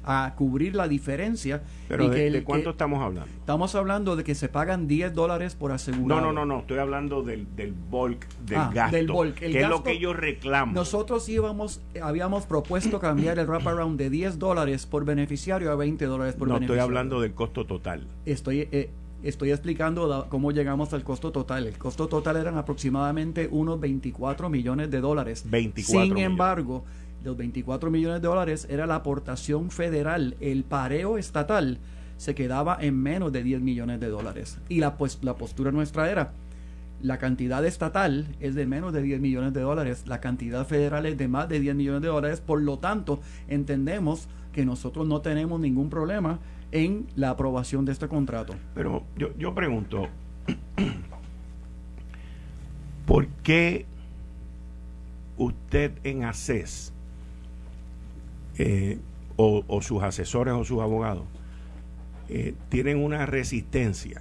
[0.08, 1.62] a cubrir la diferencia.
[1.86, 3.30] Pero de, cuánto estamos hablando?
[3.38, 6.22] Estamos hablando de que se pagan 10 dólares por asegurado.
[6.22, 8.96] No, no, no, no, estoy hablando del, del bulk, del ah, gasto.
[8.96, 9.34] Del bulk.
[9.34, 10.74] que es lo que ellos reclaman.
[10.74, 16.34] Nosotros íbamos, habíamos propuesto cambiar el wraparound de 10 dólares por beneficiario a 20 dólares
[16.36, 16.68] por beneficiario.
[16.68, 18.06] No, estoy hablando del costo total.
[18.24, 18.66] Estoy...
[18.72, 18.90] Eh,
[19.22, 21.66] estoy explicando cómo llegamos al costo total.
[21.66, 25.44] El costo total eran aproximadamente unos 24 millones de dólares.
[25.50, 26.84] 24 Sin embargo,
[27.24, 30.36] los 24 millones de dólares era la aportación federal.
[30.40, 31.78] El pareo estatal
[32.16, 34.58] se quedaba en menos de 10 millones de dólares.
[34.68, 36.32] Y la, pues, la postura nuestra era,
[37.00, 41.16] la cantidad estatal es de menos de 10 millones de dólares, la cantidad federal es
[41.16, 45.60] de más de 10 millones de dólares, por lo tanto entendemos que nosotros no tenemos
[45.60, 46.40] ningún problema
[46.72, 48.54] en la aprobación de este contrato.
[48.74, 50.08] Pero yo, yo pregunto,
[53.06, 53.86] ¿por qué
[55.36, 56.92] usted en ACES
[58.58, 58.98] eh,
[59.36, 61.22] o, sus asesores o sus abogados
[62.28, 64.20] eh, tienen una resistencia,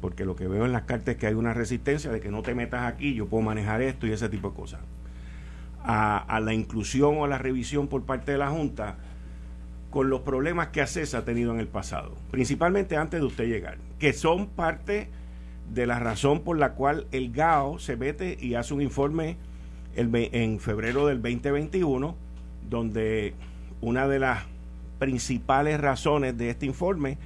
[0.00, 2.42] porque lo que veo en las cartas es que hay una resistencia de que no
[2.42, 4.80] te metas aquí, yo puedo manejar esto y ese tipo de cosas,
[5.84, 8.96] a, la inclusión o a la revisión por parte de la Junta
[9.90, 13.78] con los problemas que ACES ha tenido en el pasado, principalmente antes de usted llegar,
[14.00, 15.08] que son parte
[15.72, 19.36] de la razón por la cual el GAO se mete y hace un informe
[19.94, 22.16] en febrero del 2021,
[22.68, 23.34] donde
[23.80, 24.44] una de las
[24.98, 27.18] principales razones de este informe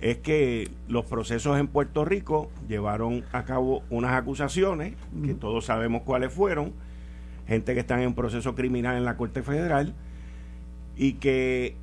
[0.00, 6.02] es que los procesos en Puerto Rico llevaron a cabo unas acusaciones, que todos sabemos
[6.02, 6.72] cuáles fueron,
[7.46, 9.94] gente que está en proceso criminal en la Corte Federal,
[10.96, 11.76] y que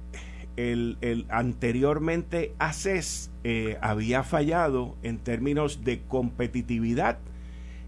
[0.58, 7.20] el, el anteriormente ACES eh, había fallado en términos de competitividad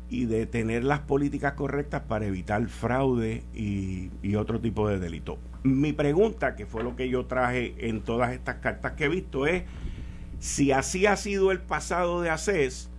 [0.10, 5.38] y de tener las políticas correctas para evitar fraude y, y, otro tipo de delito.
[5.64, 9.46] Mi pregunta, que fue lo que yo traje en todas estas cartas que he visto,
[9.46, 9.64] es
[10.40, 12.90] si así ha sido el pasado de ACES,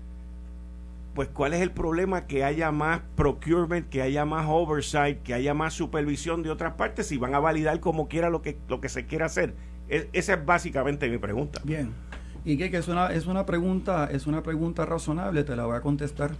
[1.15, 5.53] pues cuál es el problema que haya más procurement, que haya más oversight, que haya
[5.53, 8.89] más supervisión de otras partes y van a validar como quiera lo que, lo que
[8.89, 9.55] se quiera hacer.
[9.89, 11.61] esa es básicamente mi pregunta.
[11.65, 11.91] Bien.
[12.45, 15.81] Y que, es una, es una pregunta, es una pregunta razonable, te la voy a
[15.81, 16.33] contestar.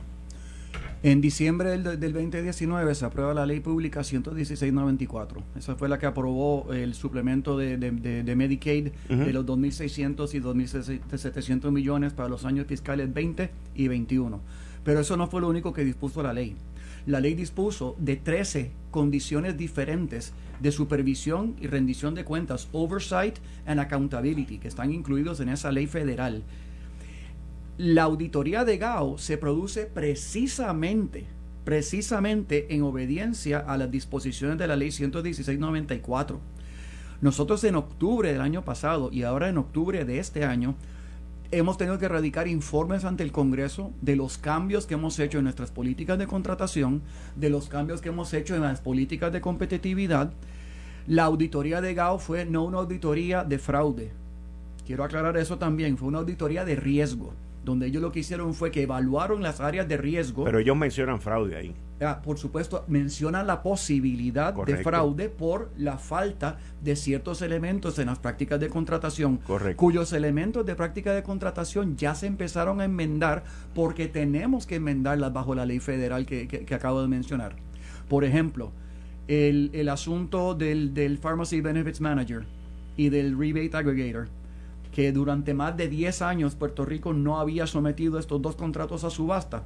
[1.05, 5.43] En diciembre del, del 2019 se aprueba la ley pública 11694.
[5.57, 11.73] Esa fue la que aprobó el suplemento de, de, Medicaid de los 2.600 y 2.700
[11.73, 14.41] millones para los años fiscales 20 y 21.
[14.85, 16.55] Pero eso no fue lo único que dispuso la ley.
[17.07, 23.81] La ley dispuso de 13 condiciones diferentes de supervisión y rendición de cuentas, oversight and
[23.81, 26.45] accountability, que están incluidos en esa ley federal.
[27.79, 31.25] La auditoría de GAO se produce precisamente,
[31.65, 36.39] precisamente en obediencia a las disposiciones de la ley 11694.
[37.23, 40.75] Nosotros en octubre del año pasado y ahora en octubre de este año
[41.51, 45.45] hemos tenido que radicar informes ante el Congreso de los cambios que hemos hecho en
[45.45, 47.01] nuestras políticas de contratación,
[47.37, 50.35] de los cambios que hemos hecho en las políticas de competitividad.
[51.07, 54.13] La auditoría de GAO fue no una auditoría de fraude.
[54.87, 57.33] Quiero aclarar eso también, fue una auditoría de riesgo
[57.65, 60.45] donde ellos lo que hicieron fue que evaluaron las áreas de riesgo.
[60.45, 61.75] Pero ellos mencionan fraude ahí.
[62.01, 68.07] Ah, por supuesto, mencionan la posibilidad de fraude por la falta de ciertos elementos en
[68.07, 69.41] las prácticas de contratación,
[69.77, 73.45] cuyos elementos de práctica de contratación ya se empezaron a enmendar
[73.75, 77.55] porque tenemos que enmendarlas bajo la ley federal que, acabo de mencionar.
[78.09, 78.73] Por ejemplo,
[79.29, 82.45] el, el asunto del, del Pharmacy Benefits Manager
[82.97, 84.29] y del Rebate Aggregator
[84.93, 89.11] que durante más de 10 años Puerto Rico no había sometido estos dos contratos a
[89.11, 89.65] subasta.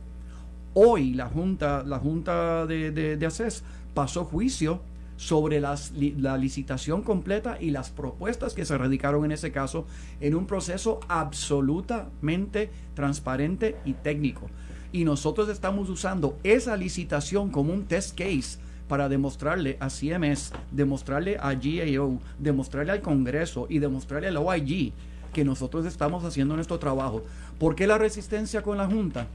[0.75, 4.81] Hoy la Junta, la junta de, de, ACES pasó juicio
[5.17, 9.87] sobre la licitación completa y las propuestas que se radicaron en ese caso
[10.21, 14.51] en un proceso absolutamente transparente y técnico.
[14.93, 18.59] Y nosotros estamos usando esa licitación como un test case
[18.89, 24.93] para demostrarle a CMS, demostrarle a GAO, demostrarle al Congreso y demostrarle al OIG
[25.37, 27.22] que nosotros estamos haciendo nuestro trabajo.
[27.59, 29.27] ¿Por qué la resistencia con la Junta?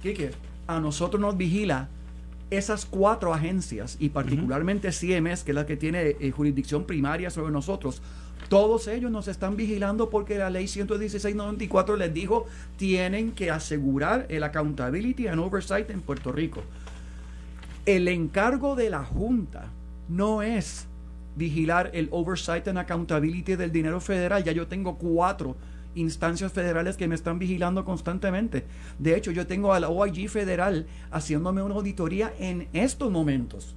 [0.00, 0.30] que
[0.68, 1.88] a nosotros nos vigila
[2.48, 7.50] esas cuatro agencias y particularmente CMS, que es la que tiene eh, jurisdicción primaria sobre
[7.50, 8.02] nosotros,
[8.48, 14.44] todos ellos nos están vigilando porque la ley 11694 les dijo tienen que asegurar el
[14.44, 16.62] accountability and oversight en Puerto Rico.
[17.84, 19.72] El encargo de la Junta
[20.08, 20.86] no es
[21.36, 24.42] vigilar el oversight and accountability del dinero federal.
[24.42, 25.56] Ya yo tengo cuatro
[25.94, 28.64] instancias federales que me están vigilando constantemente.
[28.98, 33.76] De hecho, yo tengo a la OIG federal haciéndome una auditoría en estos momentos.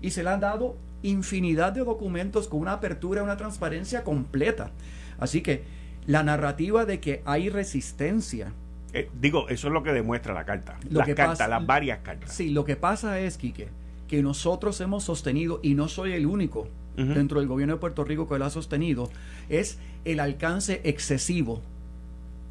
[0.00, 4.70] Y se le han dado infinidad de documentos con una apertura, una transparencia completa.
[5.18, 5.64] Así que
[6.06, 8.52] la narrativa de que hay resistencia.
[8.94, 10.78] Eh, digo, eso es lo que demuestra la carta.
[10.88, 12.32] las cartas, las varias cartas.
[12.32, 13.68] Sí, lo que pasa es, Quique,
[14.08, 18.28] que nosotros hemos sostenido, y no soy el único, dentro del gobierno de Puerto Rico
[18.28, 19.08] que lo ha sostenido,
[19.48, 21.62] es el alcance excesivo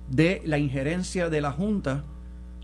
[0.09, 2.03] de la injerencia de la Junta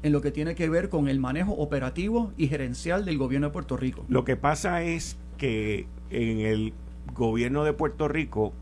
[0.01, 3.53] en lo que tiene que ver con el manejo operativo y gerencial del gobierno de
[3.53, 4.05] Puerto Rico.
[4.09, 6.73] Lo que pasa es que en el
[7.13, 8.53] gobierno de Puerto Rico,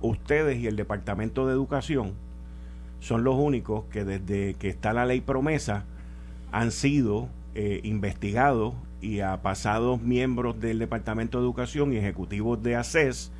[0.00, 2.12] ustedes y el Departamento de Educación
[3.00, 5.84] son los únicos que desde que está la ley promesa
[6.52, 12.76] han sido eh, investigados y a pasados miembros del Departamento de Educación y ejecutivos de
[12.76, 13.32] ACES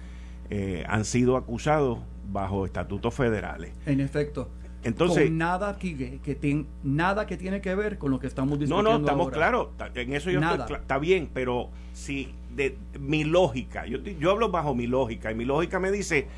[0.50, 1.98] eh, han sido acusados
[2.30, 3.72] bajo estatutos federales.
[3.86, 4.48] En efecto.
[4.84, 8.90] Entonces, nada que, que nada que tiene que ver con lo que estamos discutiendo.
[8.90, 9.68] No, no, estamos claros.
[9.94, 14.74] En eso yo estoy está bien, pero si de mi lógica, yo, yo hablo bajo
[14.74, 16.28] mi lógica y mi lógica me dice,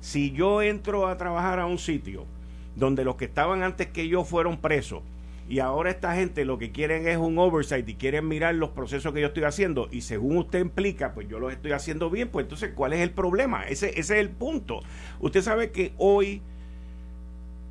[0.00, 2.26] si yo entro a trabajar a un sitio
[2.74, 5.02] donde los que estaban antes que yo fueron presos
[5.48, 9.12] y ahora esta gente lo que quieren es un oversight y quieren mirar los procesos
[9.12, 12.44] que yo estoy haciendo y según usted implica, pues yo los estoy haciendo bien, pues
[12.44, 13.64] entonces ¿cuál es el problema?
[13.64, 14.80] Ese, es el punto.
[15.20, 16.40] Usted sabe que hoy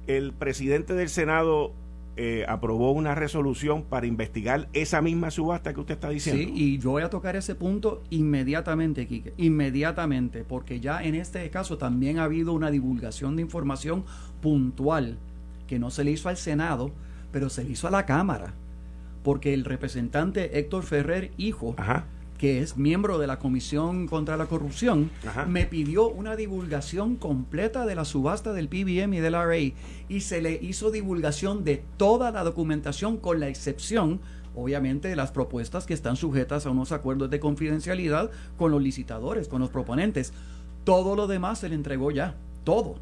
[0.08, 1.74] el presidente del Senado
[2.16, 6.44] eh, aprobó una resolución para investigar esa misma subasta que usted está diciendo.
[6.44, 11.50] Sí, y yo voy a tocar ese punto inmediatamente, Quique, inmediatamente, porque ya en este
[11.50, 14.06] caso también ha habido una divulgación de información
[14.42, 15.18] puntual
[15.66, 16.92] que no se le hizo al Senado,
[17.34, 18.54] pero se le hizo a la Cámara,
[19.24, 21.76] porque el representante Héctor Ferrer, hijo,
[22.38, 25.12] que es miembro de la Comisión contra la Corrupción,
[25.48, 30.42] me pidió una divulgación completa de la subasta del PBM y del RA y se
[30.42, 34.22] le hizo divulgación de toda la documentación con la excepción
[34.56, 39.48] obviamente de las propuestas que están sujetas a unos acuerdos de confidencialidad con los licitadores,
[39.48, 40.32] con los proponentes.
[40.84, 43.00] Todo lo demás se le entregó ya, todo.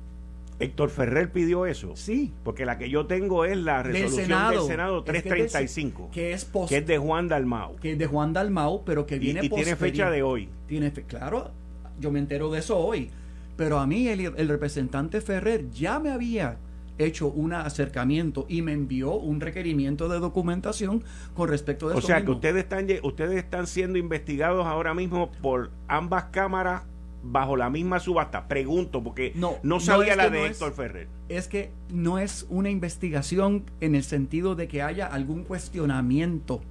[0.61, 1.95] Héctor Ferrer pidió eso.
[1.95, 2.33] Sí.
[2.43, 6.09] Porque la que yo tengo es la resolución del Senado, 335.
[6.11, 7.75] que, es que es de Juan Dalmau.
[7.77, 10.49] Que es de Juan Dalmau, pero que viene Y, y tiene fecha de hoy.
[10.67, 11.51] Tiene claro,
[11.99, 13.09] yo me entero de eso hoy.
[13.57, 16.57] Pero a mí el, el representante Ferrer ya me había
[16.97, 21.03] hecho un acercamiento y me envió un requerimiento de documentación
[21.35, 21.95] con respecto de.
[21.95, 26.83] O sea que ustedes están ustedes están siendo investigados ahora mismo por ambas cámaras
[27.23, 28.47] bajo la misma subasta?
[28.47, 31.07] Pregunto, porque no, no sabía la de Héctor Ferrer.
[31.29, 36.61] Es que no es una investigación en el sentido de que haya algún cuestionamiento,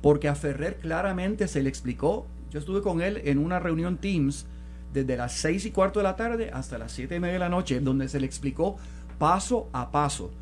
[0.00, 4.46] porque a Ferrer claramente se le explicó, yo estuve con él en una reunión Teams
[4.92, 7.48] desde las seis y cuarto de la tarde hasta las siete y media de la
[7.48, 8.76] noche, donde se le explicó
[9.18, 10.32] paso a paso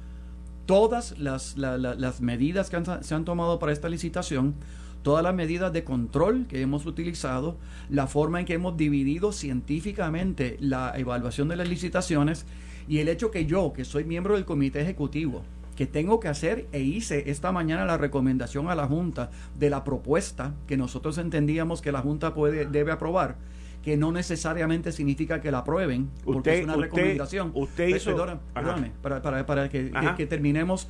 [0.71, 4.55] todas las, las medidas que se han tomado para esta licitación,
[5.03, 7.57] todas las medidas de control que hemos utilizado,
[7.89, 12.47] la forma en que hemos dividido científicamente la evaluación de las licitaciones
[12.89, 15.43] y el hecho que yo, que soy miembro del comité ejecutivo,
[15.77, 19.85] que tengo que hacer e hice esta mañana la recomendación a la Junta de la
[19.85, 23.37] propuesta que nosotros entendíamos que la Junta puede, debe aprobar,
[23.83, 27.53] que no necesariamente significa que la aprueben, porque es una recomendación.
[27.55, 28.15] Usted hizo,
[28.53, 30.87] perdóname, para, para, para que, que terminemos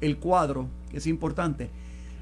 [0.00, 1.68] el cuadro, que es importante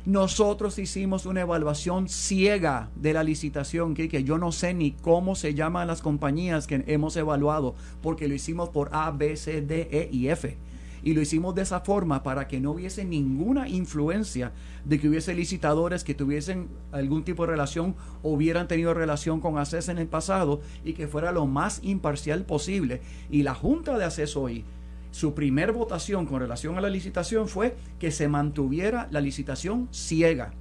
[0.07, 5.55] nosotros hicimos una evaluación ciega de la licitación, que, yo no sé ni cómo se
[5.55, 10.09] llaman las compañías que hemos evaluado, porque lo hicimos por A, B, C, D, E
[10.11, 10.57] y F.
[11.03, 14.53] Y lo hicimos de esa forma para que no hubiese ninguna influencia
[14.85, 19.57] de que hubiese licitadores que tuviesen algún tipo de relación o hubieran tenido relación con
[19.57, 23.01] ACES en el pasado y que fuera lo más imparcial posible.
[23.31, 24.65] Y la Junta de ACES hoy
[25.11, 30.53] su primer votación con relación a la licitación fue que se mantuviera la licitación ciega,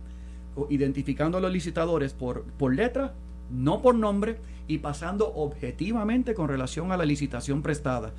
[0.69, 3.13] identificando a los licitadores por, por letra,
[3.51, 4.37] no por nombre,
[4.67, 8.11] y pasando objetivamente con relación a la licitación prestada.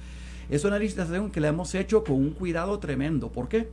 [0.49, 3.31] Es una licitación que la hemos hecho con un cuidado tremendo.
[3.31, 3.69] ¿Por qué?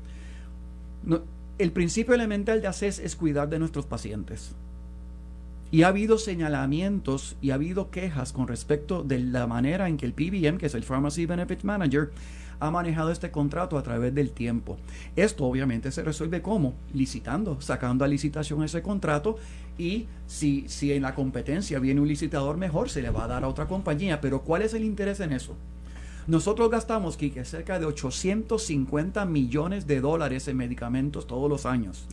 [1.57, 4.53] el principio elemental de ACES es cuidar de nuestros pacientes.
[5.71, 10.05] Y ha habido señalamientos y ha habido quejas con respecto de la manera en que
[10.05, 12.11] el PBM, que es el Pharmacy Benefit Manager,
[12.59, 14.77] ha manejado este contrato a través del tiempo.
[15.15, 19.37] Esto obviamente se resuelve como licitando, sacando a licitación ese contrato
[19.77, 23.43] y si, si en la competencia viene un licitador mejor, se le va a dar
[23.43, 24.21] a otra compañía.
[24.21, 25.55] Pero ¿cuál es el interés en eso?
[26.27, 32.05] Nosotros gastamos, cerca de 850 millones de dólares en medicamentos todos los años.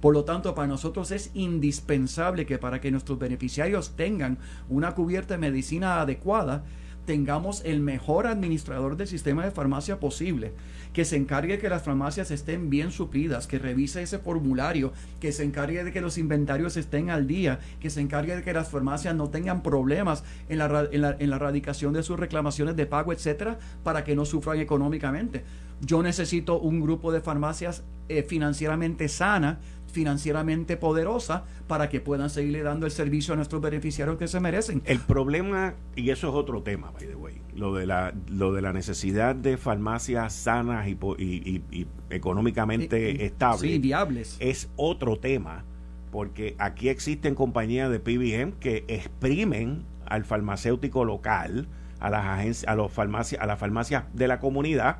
[0.00, 5.34] Por lo tanto, para nosotros es indispensable que para que nuestros beneficiarios tengan una cubierta
[5.34, 6.64] de medicina adecuada,
[7.06, 10.52] tengamos el mejor administrador del sistema de farmacia posible,
[10.92, 15.44] que se encargue que las farmacias estén bien suplidas, que revise ese formulario, que se
[15.44, 19.14] encargue de que los inventarios estén al día, que se encargue de que las farmacias
[19.14, 23.12] no tengan problemas en la, en la, en la radicación de sus reclamaciones de pago,
[23.12, 25.44] etcétera, para que no sufran económicamente.
[25.80, 29.58] Yo necesito un grupo de farmacias eh, financieramente sana
[29.96, 34.82] financieramente poderosa para que puedan seguirle dando el servicio a nuestros beneficiarios que se merecen.
[34.84, 38.60] El problema, y eso es otro tema, by the way, lo de la, lo de
[38.60, 43.80] la necesidad de farmacias sanas y, y, económicamente estables.
[43.80, 44.36] viables.
[44.38, 45.64] Es otro tema,
[46.12, 51.68] porque aquí existen compañías de PBM que exprimen al farmacéutico local,
[52.00, 54.98] a las agencias, a los farmacias, a las farmacias de la comunidad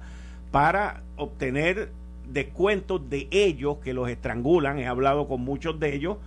[0.51, 1.93] para obtener
[2.33, 6.19] descuentos de ellos que los estrangulan, he hablado con muchos de ellos,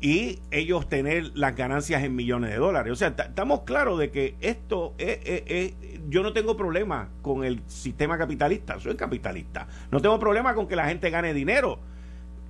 [0.00, 2.92] y ellos tener las ganancias en millones de dólares.
[2.92, 5.74] O sea, estamos claros de que esto es,
[6.10, 9.66] yo no tengo problema con el sistema capitalista, soy capitalista.
[9.90, 11.78] No tengo problema con que la gente gane dinero.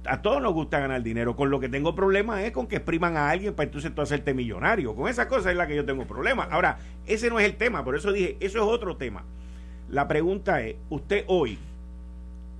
[0.06, 1.36] A todos nos gusta ganar dinero.
[1.36, 4.34] Con lo que tengo problema es con que expriman a alguien para entonces tú hacerte
[4.34, 4.96] millonario.
[4.96, 6.48] Con esa cosa es la que yo tengo problema.
[6.50, 9.24] Ahora, ese no es el tema, por eso dije, eso es otro tema.
[9.88, 11.58] La pregunta es, usted hoy,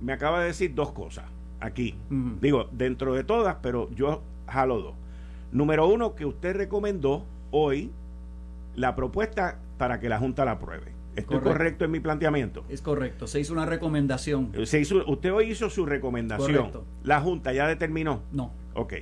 [0.05, 1.25] me acaba de decir dos cosas
[1.59, 1.95] aquí.
[2.39, 4.93] Digo, dentro de todas, pero yo jalo dos.
[5.51, 7.91] Número uno, que usted recomendó hoy
[8.75, 10.93] la propuesta para que la Junta la apruebe.
[11.15, 11.85] ¿Estoy correcto.
[11.85, 12.63] en mi planteamiento?
[12.69, 13.25] Es correcto.
[13.25, 14.51] Se hizo una recomendación.
[14.65, 16.71] Se hizo, usted hoy hizo su recomendación.
[17.03, 18.21] ¿La Junta ya determinó?
[18.31, 18.51] No.
[18.75, 18.93] Ok.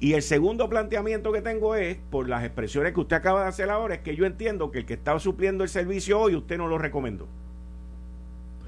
[0.00, 3.70] Y el segundo planteamiento que tengo es, por las expresiones que usted acaba de hacer
[3.70, 6.66] ahora, es que yo entiendo que el que estaba supliendo el servicio hoy, usted no
[6.66, 7.28] lo recomendó.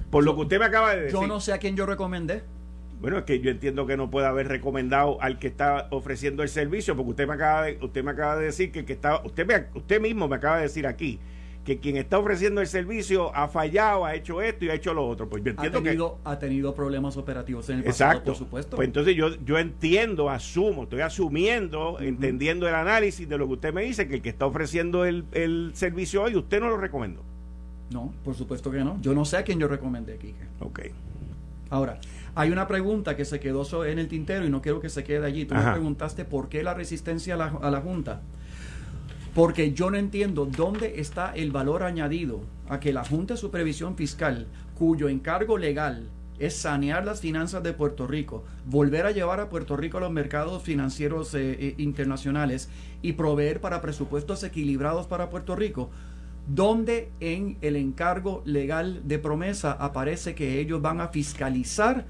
[0.09, 1.19] Por lo que usted me acaba de decir.
[1.19, 2.43] Yo no sé a quién yo recomendé.
[2.99, 6.49] Bueno, es que yo entiendo que no puede haber recomendado al que está ofreciendo el
[6.49, 9.21] servicio, porque usted me acaba de, usted me acaba de decir que el que está,
[9.23, 11.19] usted, me, usted mismo me acaba de decir aquí
[11.65, 15.05] que quien está ofreciendo el servicio ha fallado, ha hecho esto y ha hecho lo
[15.05, 15.27] otro.
[15.27, 18.31] Pues yo entiendo ha tenido, que ha tenido problemas operativos en el pasado, exacto.
[18.31, 18.75] por supuesto.
[18.75, 23.73] Pues entonces yo, yo entiendo, asumo, estoy asumiendo, entendiendo el análisis de lo que usted
[23.73, 27.23] me dice, que el que está ofreciendo el, el servicio hoy, usted no lo recomendó.
[27.89, 28.99] No, por supuesto que no.
[29.01, 30.47] Yo no sé a quién yo recomendé, Kike.
[30.59, 30.79] Ok.
[31.69, 31.99] Ahora,
[32.35, 35.25] hay una pregunta que se quedó en el tintero y no quiero que se quede
[35.25, 35.45] allí.
[35.45, 38.21] Tú me preguntaste por qué la resistencia a la, a la Junta
[39.35, 43.97] porque yo no entiendo dónde está el valor añadido a que la Junta de Supervisión
[43.97, 46.07] Fiscal, cuyo encargo legal
[46.39, 50.11] es sanear las finanzas de Puerto Rico, volver a llevar a Puerto Rico a los
[50.11, 52.69] mercados financieros eh, eh, internacionales
[53.01, 55.89] y proveer para presupuestos equilibrados para Puerto Rico,
[56.47, 62.05] donde en el encargo legal de promesa aparece que ellos van a fiscalizar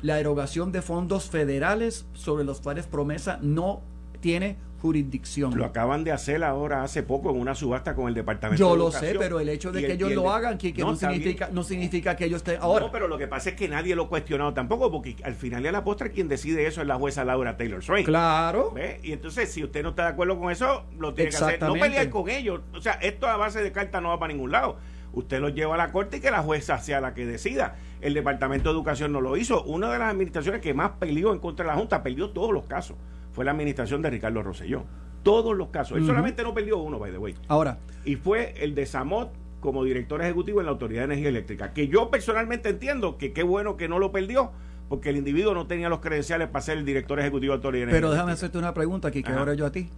[0.00, 3.82] la erogación de fondos federales sobre los cuales promesa no
[4.20, 5.56] tiene jurisdicción.
[5.56, 8.90] Lo acaban de hacer ahora hace poco en una subasta con el Departamento Yo lo
[8.90, 12.24] sé, pero el hecho de que ellos lo hagan, que, no, significa, no significa que
[12.24, 12.86] ellos estén ahora.
[12.86, 15.64] No, pero lo que pasa es que nadie lo ha cuestionado tampoco, porque al final
[15.64, 18.04] y a la postre quien decide eso es la jueza Laura Taylor Swain.
[18.04, 18.74] Claro.
[19.04, 21.62] Y entonces, si usted no está de acuerdo con eso, lo tiene que hacer.
[21.62, 22.60] No pelear con ellos.
[22.74, 24.78] O sea, esto a base de carta no va para ningún lado.
[25.12, 27.76] Usted lo lleva a la corte y que la jueza sea la que decida.
[28.00, 29.62] El Departamento de Educación no lo hizo.
[29.62, 32.64] Una de las administraciones que más peleó en contra de la Junta, perdió todos los
[32.64, 32.96] casos,
[33.32, 34.84] fue la administración de Ricardo Rosselló
[35.22, 35.98] todos los casos.
[35.98, 37.34] Él solamente no perdió uno, by the way.
[37.48, 37.78] Ahora.
[38.04, 41.86] Y fue el de Samot como director ejecutivo en la Autoridad de Energía Eléctrica, que
[41.88, 44.50] yo personalmente entiendo que qué bueno que no lo perdió,
[44.88, 47.86] porque el individuo no tenía los credenciales para ser el director ejecutivo de la Autoridad
[47.86, 49.88] de Energía Pero déjame hacerte una pregunta aquí, que ahora yo a ti.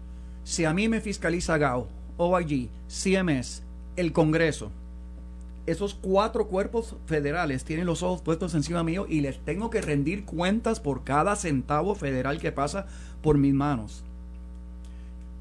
[0.43, 3.65] Si a mí me fiscaliza GAO, OIG, CMS,
[3.97, 4.71] el Congreso,
[5.67, 10.25] esos cuatro cuerpos federales tienen los ojos puestos encima mío y les tengo que rendir
[10.25, 12.87] cuentas por cada centavo federal que pasa
[13.23, 14.05] por mis manos.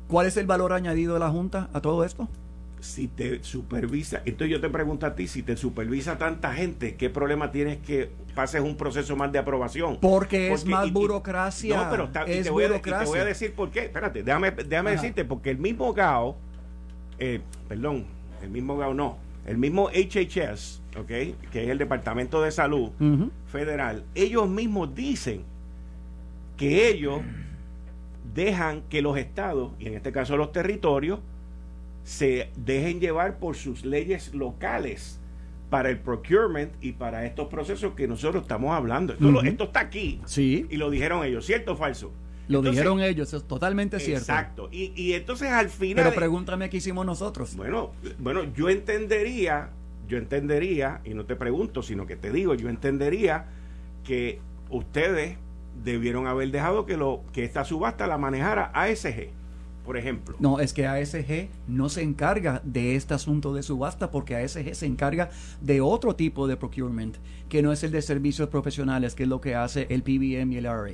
[0.07, 2.29] ¿Cuál es el valor añadido de la Junta a todo esto?
[2.79, 7.09] Si te supervisa, entonces yo te pregunto a ti, si te supervisa tanta gente, ¿qué
[7.09, 9.99] problema tienes que pases un proceso más de aprobación?
[10.01, 11.77] Porque, es más burocracia.
[11.77, 13.85] no, pero te, voy a, decir por qué.
[13.85, 16.35] Espérate, déjame, déjame decirte, porque el mismo GAO,
[17.19, 18.05] eh, perdón,
[18.41, 21.07] el mismo GAO no, el mismo HHS, ¿ok?
[21.51, 22.91] que es el Departamento de Salud
[23.47, 25.43] Federal, ellos mismos dicen
[26.57, 27.21] que ellos
[28.33, 31.19] dejan que los estados, y en este caso los territorios,
[32.03, 35.19] se dejen llevar por sus leyes locales
[35.69, 39.13] para el procurement y para estos procesos que nosotros estamos hablando.
[39.43, 40.21] Esto, está aquí.
[40.25, 40.67] Sí.
[40.69, 42.11] Y lo dijeron ellos, ¿cierto o falso?
[42.47, 44.23] Lo dijeron ellos, es totalmente cierto.
[44.23, 44.69] Exacto.
[44.71, 46.03] Y, y entonces al final...
[46.03, 47.55] Pero pregúntame qué hicimos nosotros.
[47.55, 49.69] Bueno, bueno, yo entendería,
[50.07, 53.45] yo entendería, y no te pregunto, sino que te digo, yo entendería
[54.03, 54.39] que
[54.69, 55.37] ustedes
[55.83, 59.29] debieron haber dejado que, lo, que esta subasta la manejara ASG,
[59.85, 60.35] por ejemplo.
[60.39, 64.85] No, es que ASG no se encarga de este asunto de subasta porque ASG se
[64.85, 65.29] encarga
[65.61, 67.17] de otro tipo de procurement,
[67.49, 70.57] que no es el de servicios profesionales, que es lo que hace el PBM y
[70.57, 70.91] el RA.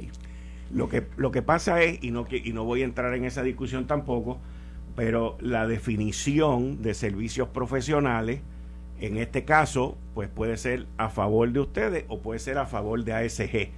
[0.71, 3.41] Lo que, lo que pasa es, y no, y no voy a entrar en esa
[3.41, 4.39] discusión tampoco,
[4.95, 8.41] pero la definición de servicios profesionales,
[8.99, 13.03] en este caso, pues puede ser a favor de ustedes o puede ser a favor
[13.03, 13.71] de ASG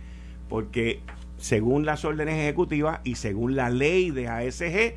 [0.52, 1.00] porque
[1.38, 4.96] según las órdenes ejecutivas y según la ley de ASG,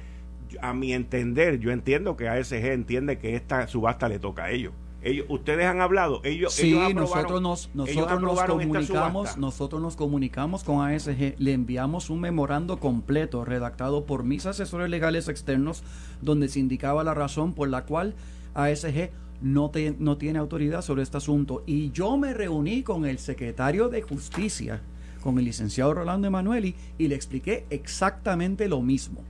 [0.61, 4.73] a mi entender, yo entiendo que ASG entiende que esta subasta le toca a ellos.
[5.05, 10.81] Ellos, ustedes han hablado, ellos, sí, nosotros nos, nosotros nos comunicamos, nosotros nos comunicamos con
[10.81, 15.83] ASG, le enviamos un memorando completo redactado por mis asesores legales externos,
[16.23, 18.15] donde se indicaba la razón por la cual
[18.55, 19.11] ASG
[19.43, 21.63] no, no tiene autoridad sobre este asunto.
[21.67, 24.81] Y yo me reuní con el secretario de Justicia
[25.25, 29.23] con el licenciado Rolando Emanueli y le expliqué exactamente lo mismo.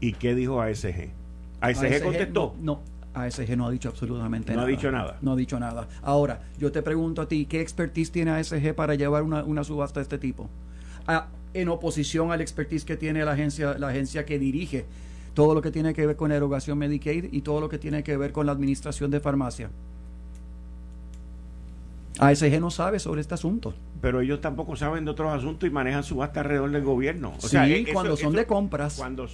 [0.00, 1.10] ¿Y qué dijo ASG?
[1.60, 2.54] ¿ASG, contestó?
[2.58, 2.80] No,
[3.14, 4.62] ASG no ha dicho absolutamente nada.
[4.62, 5.18] No ha dicho nada.
[5.20, 5.88] No ha dicho nada.
[6.02, 10.02] Ahora, yo te pregunto a ti, ¿qué expertise tiene ASG para llevar una, subasta de
[10.04, 10.48] este tipo?
[11.06, 14.86] Ah, en oposición al expertise que tiene la agencia, la agencia que dirige
[15.34, 18.02] todo lo que tiene que ver con la erogación Medicaid y todo lo que tiene
[18.02, 19.70] que ver con la administración de farmacia.
[22.18, 23.74] ASG no sabe sobre este asunto.
[24.00, 27.34] Pero ellos tampoco saben de otros asuntos y manejan subasta alrededor del gobierno.
[27.36, 28.96] O sí, e-, cuando son de compras.
[28.96, 29.28] Cuando,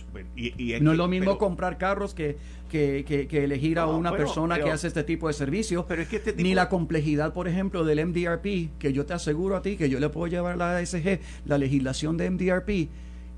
[0.80, 2.36] no es lo mismo comprar carros que,
[2.68, 5.84] que, elegir a una persona que hace este tipo de servicios.
[5.86, 9.56] Pero es que este Ni la complejidad, por ejemplo, del MDRP, que yo te aseguro
[9.56, 12.88] a ti que yo le puedo llevar a la ASG la legislación de MDRP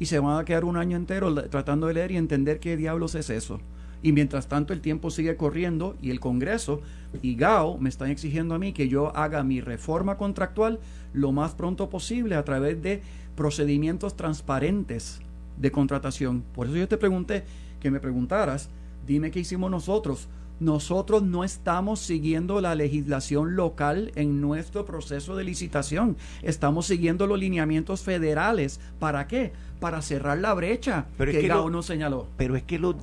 [0.00, 3.14] y se van a quedar un año entero tratando de leer y entender qué diablos
[3.14, 3.60] es eso.
[4.02, 6.80] Y mientras tanto el tiempo sigue corriendo y el Congreso
[7.20, 10.78] y GAO me están exigiendo a mí que yo haga mi reforma contractual
[11.12, 13.02] lo más pronto posible a través de
[13.34, 15.20] procedimientos transparentes
[15.56, 16.44] de contratación.
[16.54, 17.44] Por eso yo te pregunté
[17.80, 18.68] que me preguntaras,
[19.06, 20.28] dime qué hicimos nosotros.
[20.60, 26.16] Nosotros no estamos siguiendo la legislación local en nuestro proceso de licitación.
[26.42, 28.80] Estamos siguiendo los lineamientos federales.
[28.98, 29.52] ¿Para qué?
[29.78, 32.26] Para cerrar la brecha que, GAO nos señaló.
[32.36, 32.96] Pero es que los,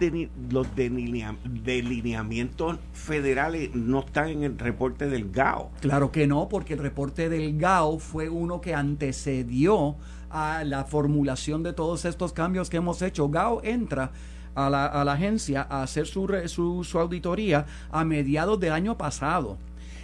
[0.50, 5.72] los delineamientos federales no están en el reporte del GAO.
[5.80, 9.96] Claro que no, porque el reporte del GAO fue uno que antecedió
[10.30, 13.30] a la formulación de todos estos cambios que hemos hecho.
[13.30, 14.12] GAO entra
[14.56, 18.98] a la, a la agencia a hacer su, su, su auditoría a mediados del año
[18.98, 19.58] pasado.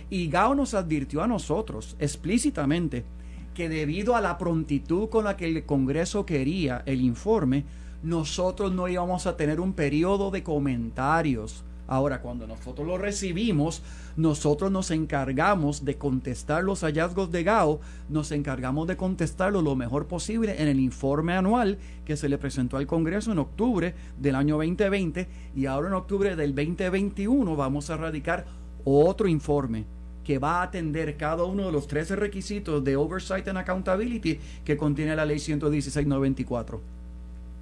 [0.10, 3.06] Y GAO nos advirtió a nosotros explícitamente
[3.54, 7.66] que debido a la prontitud con la que el Congreso quería el informe,
[8.04, 13.84] nosotros no íbamos a tener un periodo de comentarios Ahora, cuando nosotros lo recibimos,
[14.16, 20.08] nosotros nos encargamos de contestar los hallazgos de GAO, nos encargamos de contestarlo lo mejor
[20.08, 24.56] posible en el informe anual que se le presentó al Congreso en octubre del año
[24.56, 28.46] 2020 y ahora en octubre del 2021 vamos a radicar
[28.86, 29.84] otro informe
[30.24, 34.78] que va a atender cada uno de los 13 requisitos de Oversight and Accountability que
[34.78, 36.80] contiene la ley 11694.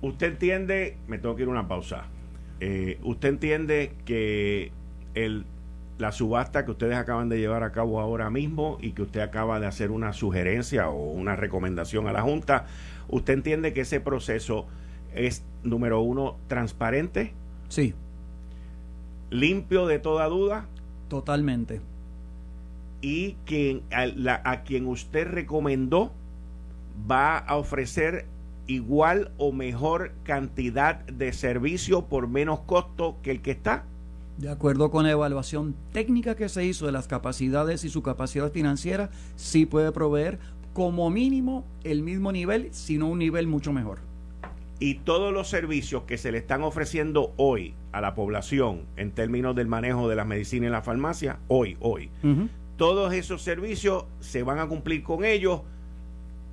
[0.03, 2.05] Usted entiende, me tengo que ir a una pausa.
[2.59, 4.71] Eh, ¿Usted entiende que
[5.15, 5.45] el,
[5.97, 9.59] la subasta que ustedes acaban de llevar a cabo ahora mismo y que usted acaba
[9.59, 12.65] de hacer una sugerencia o una recomendación a la Junta,
[13.09, 14.65] ¿usted entiende que ese proceso
[15.13, 17.33] es, número uno, transparente?
[17.67, 17.93] Sí.
[19.29, 20.65] ¿Limpio de toda duda?
[21.09, 21.81] Totalmente.
[23.01, 26.11] Y que a quien usted recomendó
[27.09, 28.25] va a ofrecer
[28.69, 33.83] igual o mejor cantidad de servicio por menos costo que el que está?
[34.37, 38.51] De acuerdo con la evaluación técnica que se hizo de las capacidades y su capacidad
[38.51, 40.39] financiera, sí puede proveer
[40.73, 43.99] como mínimo el mismo nivel, sino un nivel mucho mejor.
[44.79, 49.55] Y todos los servicios que se le están ofreciendo hoy a la población en términos
[49.55, 52.11] del manejo de las medicinas en la farmacia, hoy, hoy,
[52.77, 55.63] todos esos servicios se van a cumplir con ellos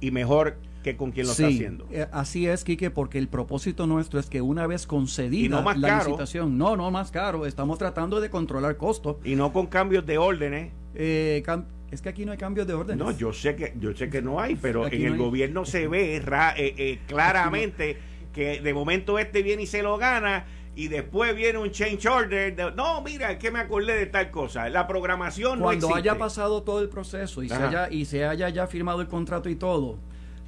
[0.01, 0.57] y mejor
[0.87, 1.85] que con quien lo está haciendo.
[1.91, 6.57] Eh, así es, Quique, porque el propósito nuestro es que una vez concedida la licitación,
[6.57, 9.17] no, no más caro, estamos tratando de controlar costos.
[9.25, 10.71] Y no con cambios de órdenes.
[10.95, 11.43] Eh,
[11.91, 13.05] es que aquí no hay cambios de órdenes.
[13.05, 16.23] No, yo sé que, yo sé que no hay, pero en el gobierno se ve
[16.57, 17.99] eh, claramente
[18.33, 22.75] que de momento este viene y se lo gana y después viene un change order.
[22.77, 24.69] no, mira, es que me acordé de tal cosa.
[24.69, 28.69] La programación Cuando haya pasado todo el proceso y se, haya, y se haya ya
[28.69, 29.99] firmado el contrato y todo,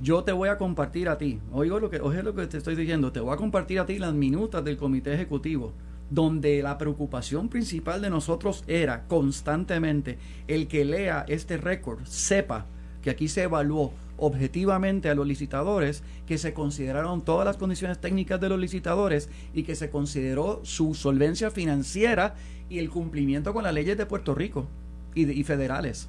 [0.00, 2.76] yo te voy a compartir a ti, oigo lo que, oye lo que te estoy
[2.76, 5.72] diciendo, te voy a compartir a ti las minutas del comité ejecutivo,
[6.10, 12.66] donde la preocupación principal de nosotros era constantemente el que lea este récord, sepa
[13.02, 18.40] que aquí se evaluó objetivamente a los licitadores, que se consideraron todas las condiciones técnicas
[18.40, 22.34] de los licitadores y que se consideró su solvencia financiera
[22.68, 24.66] y el cumplimiento con las leyes de Puerto Rico
[25.14, 26.08] y, y federales.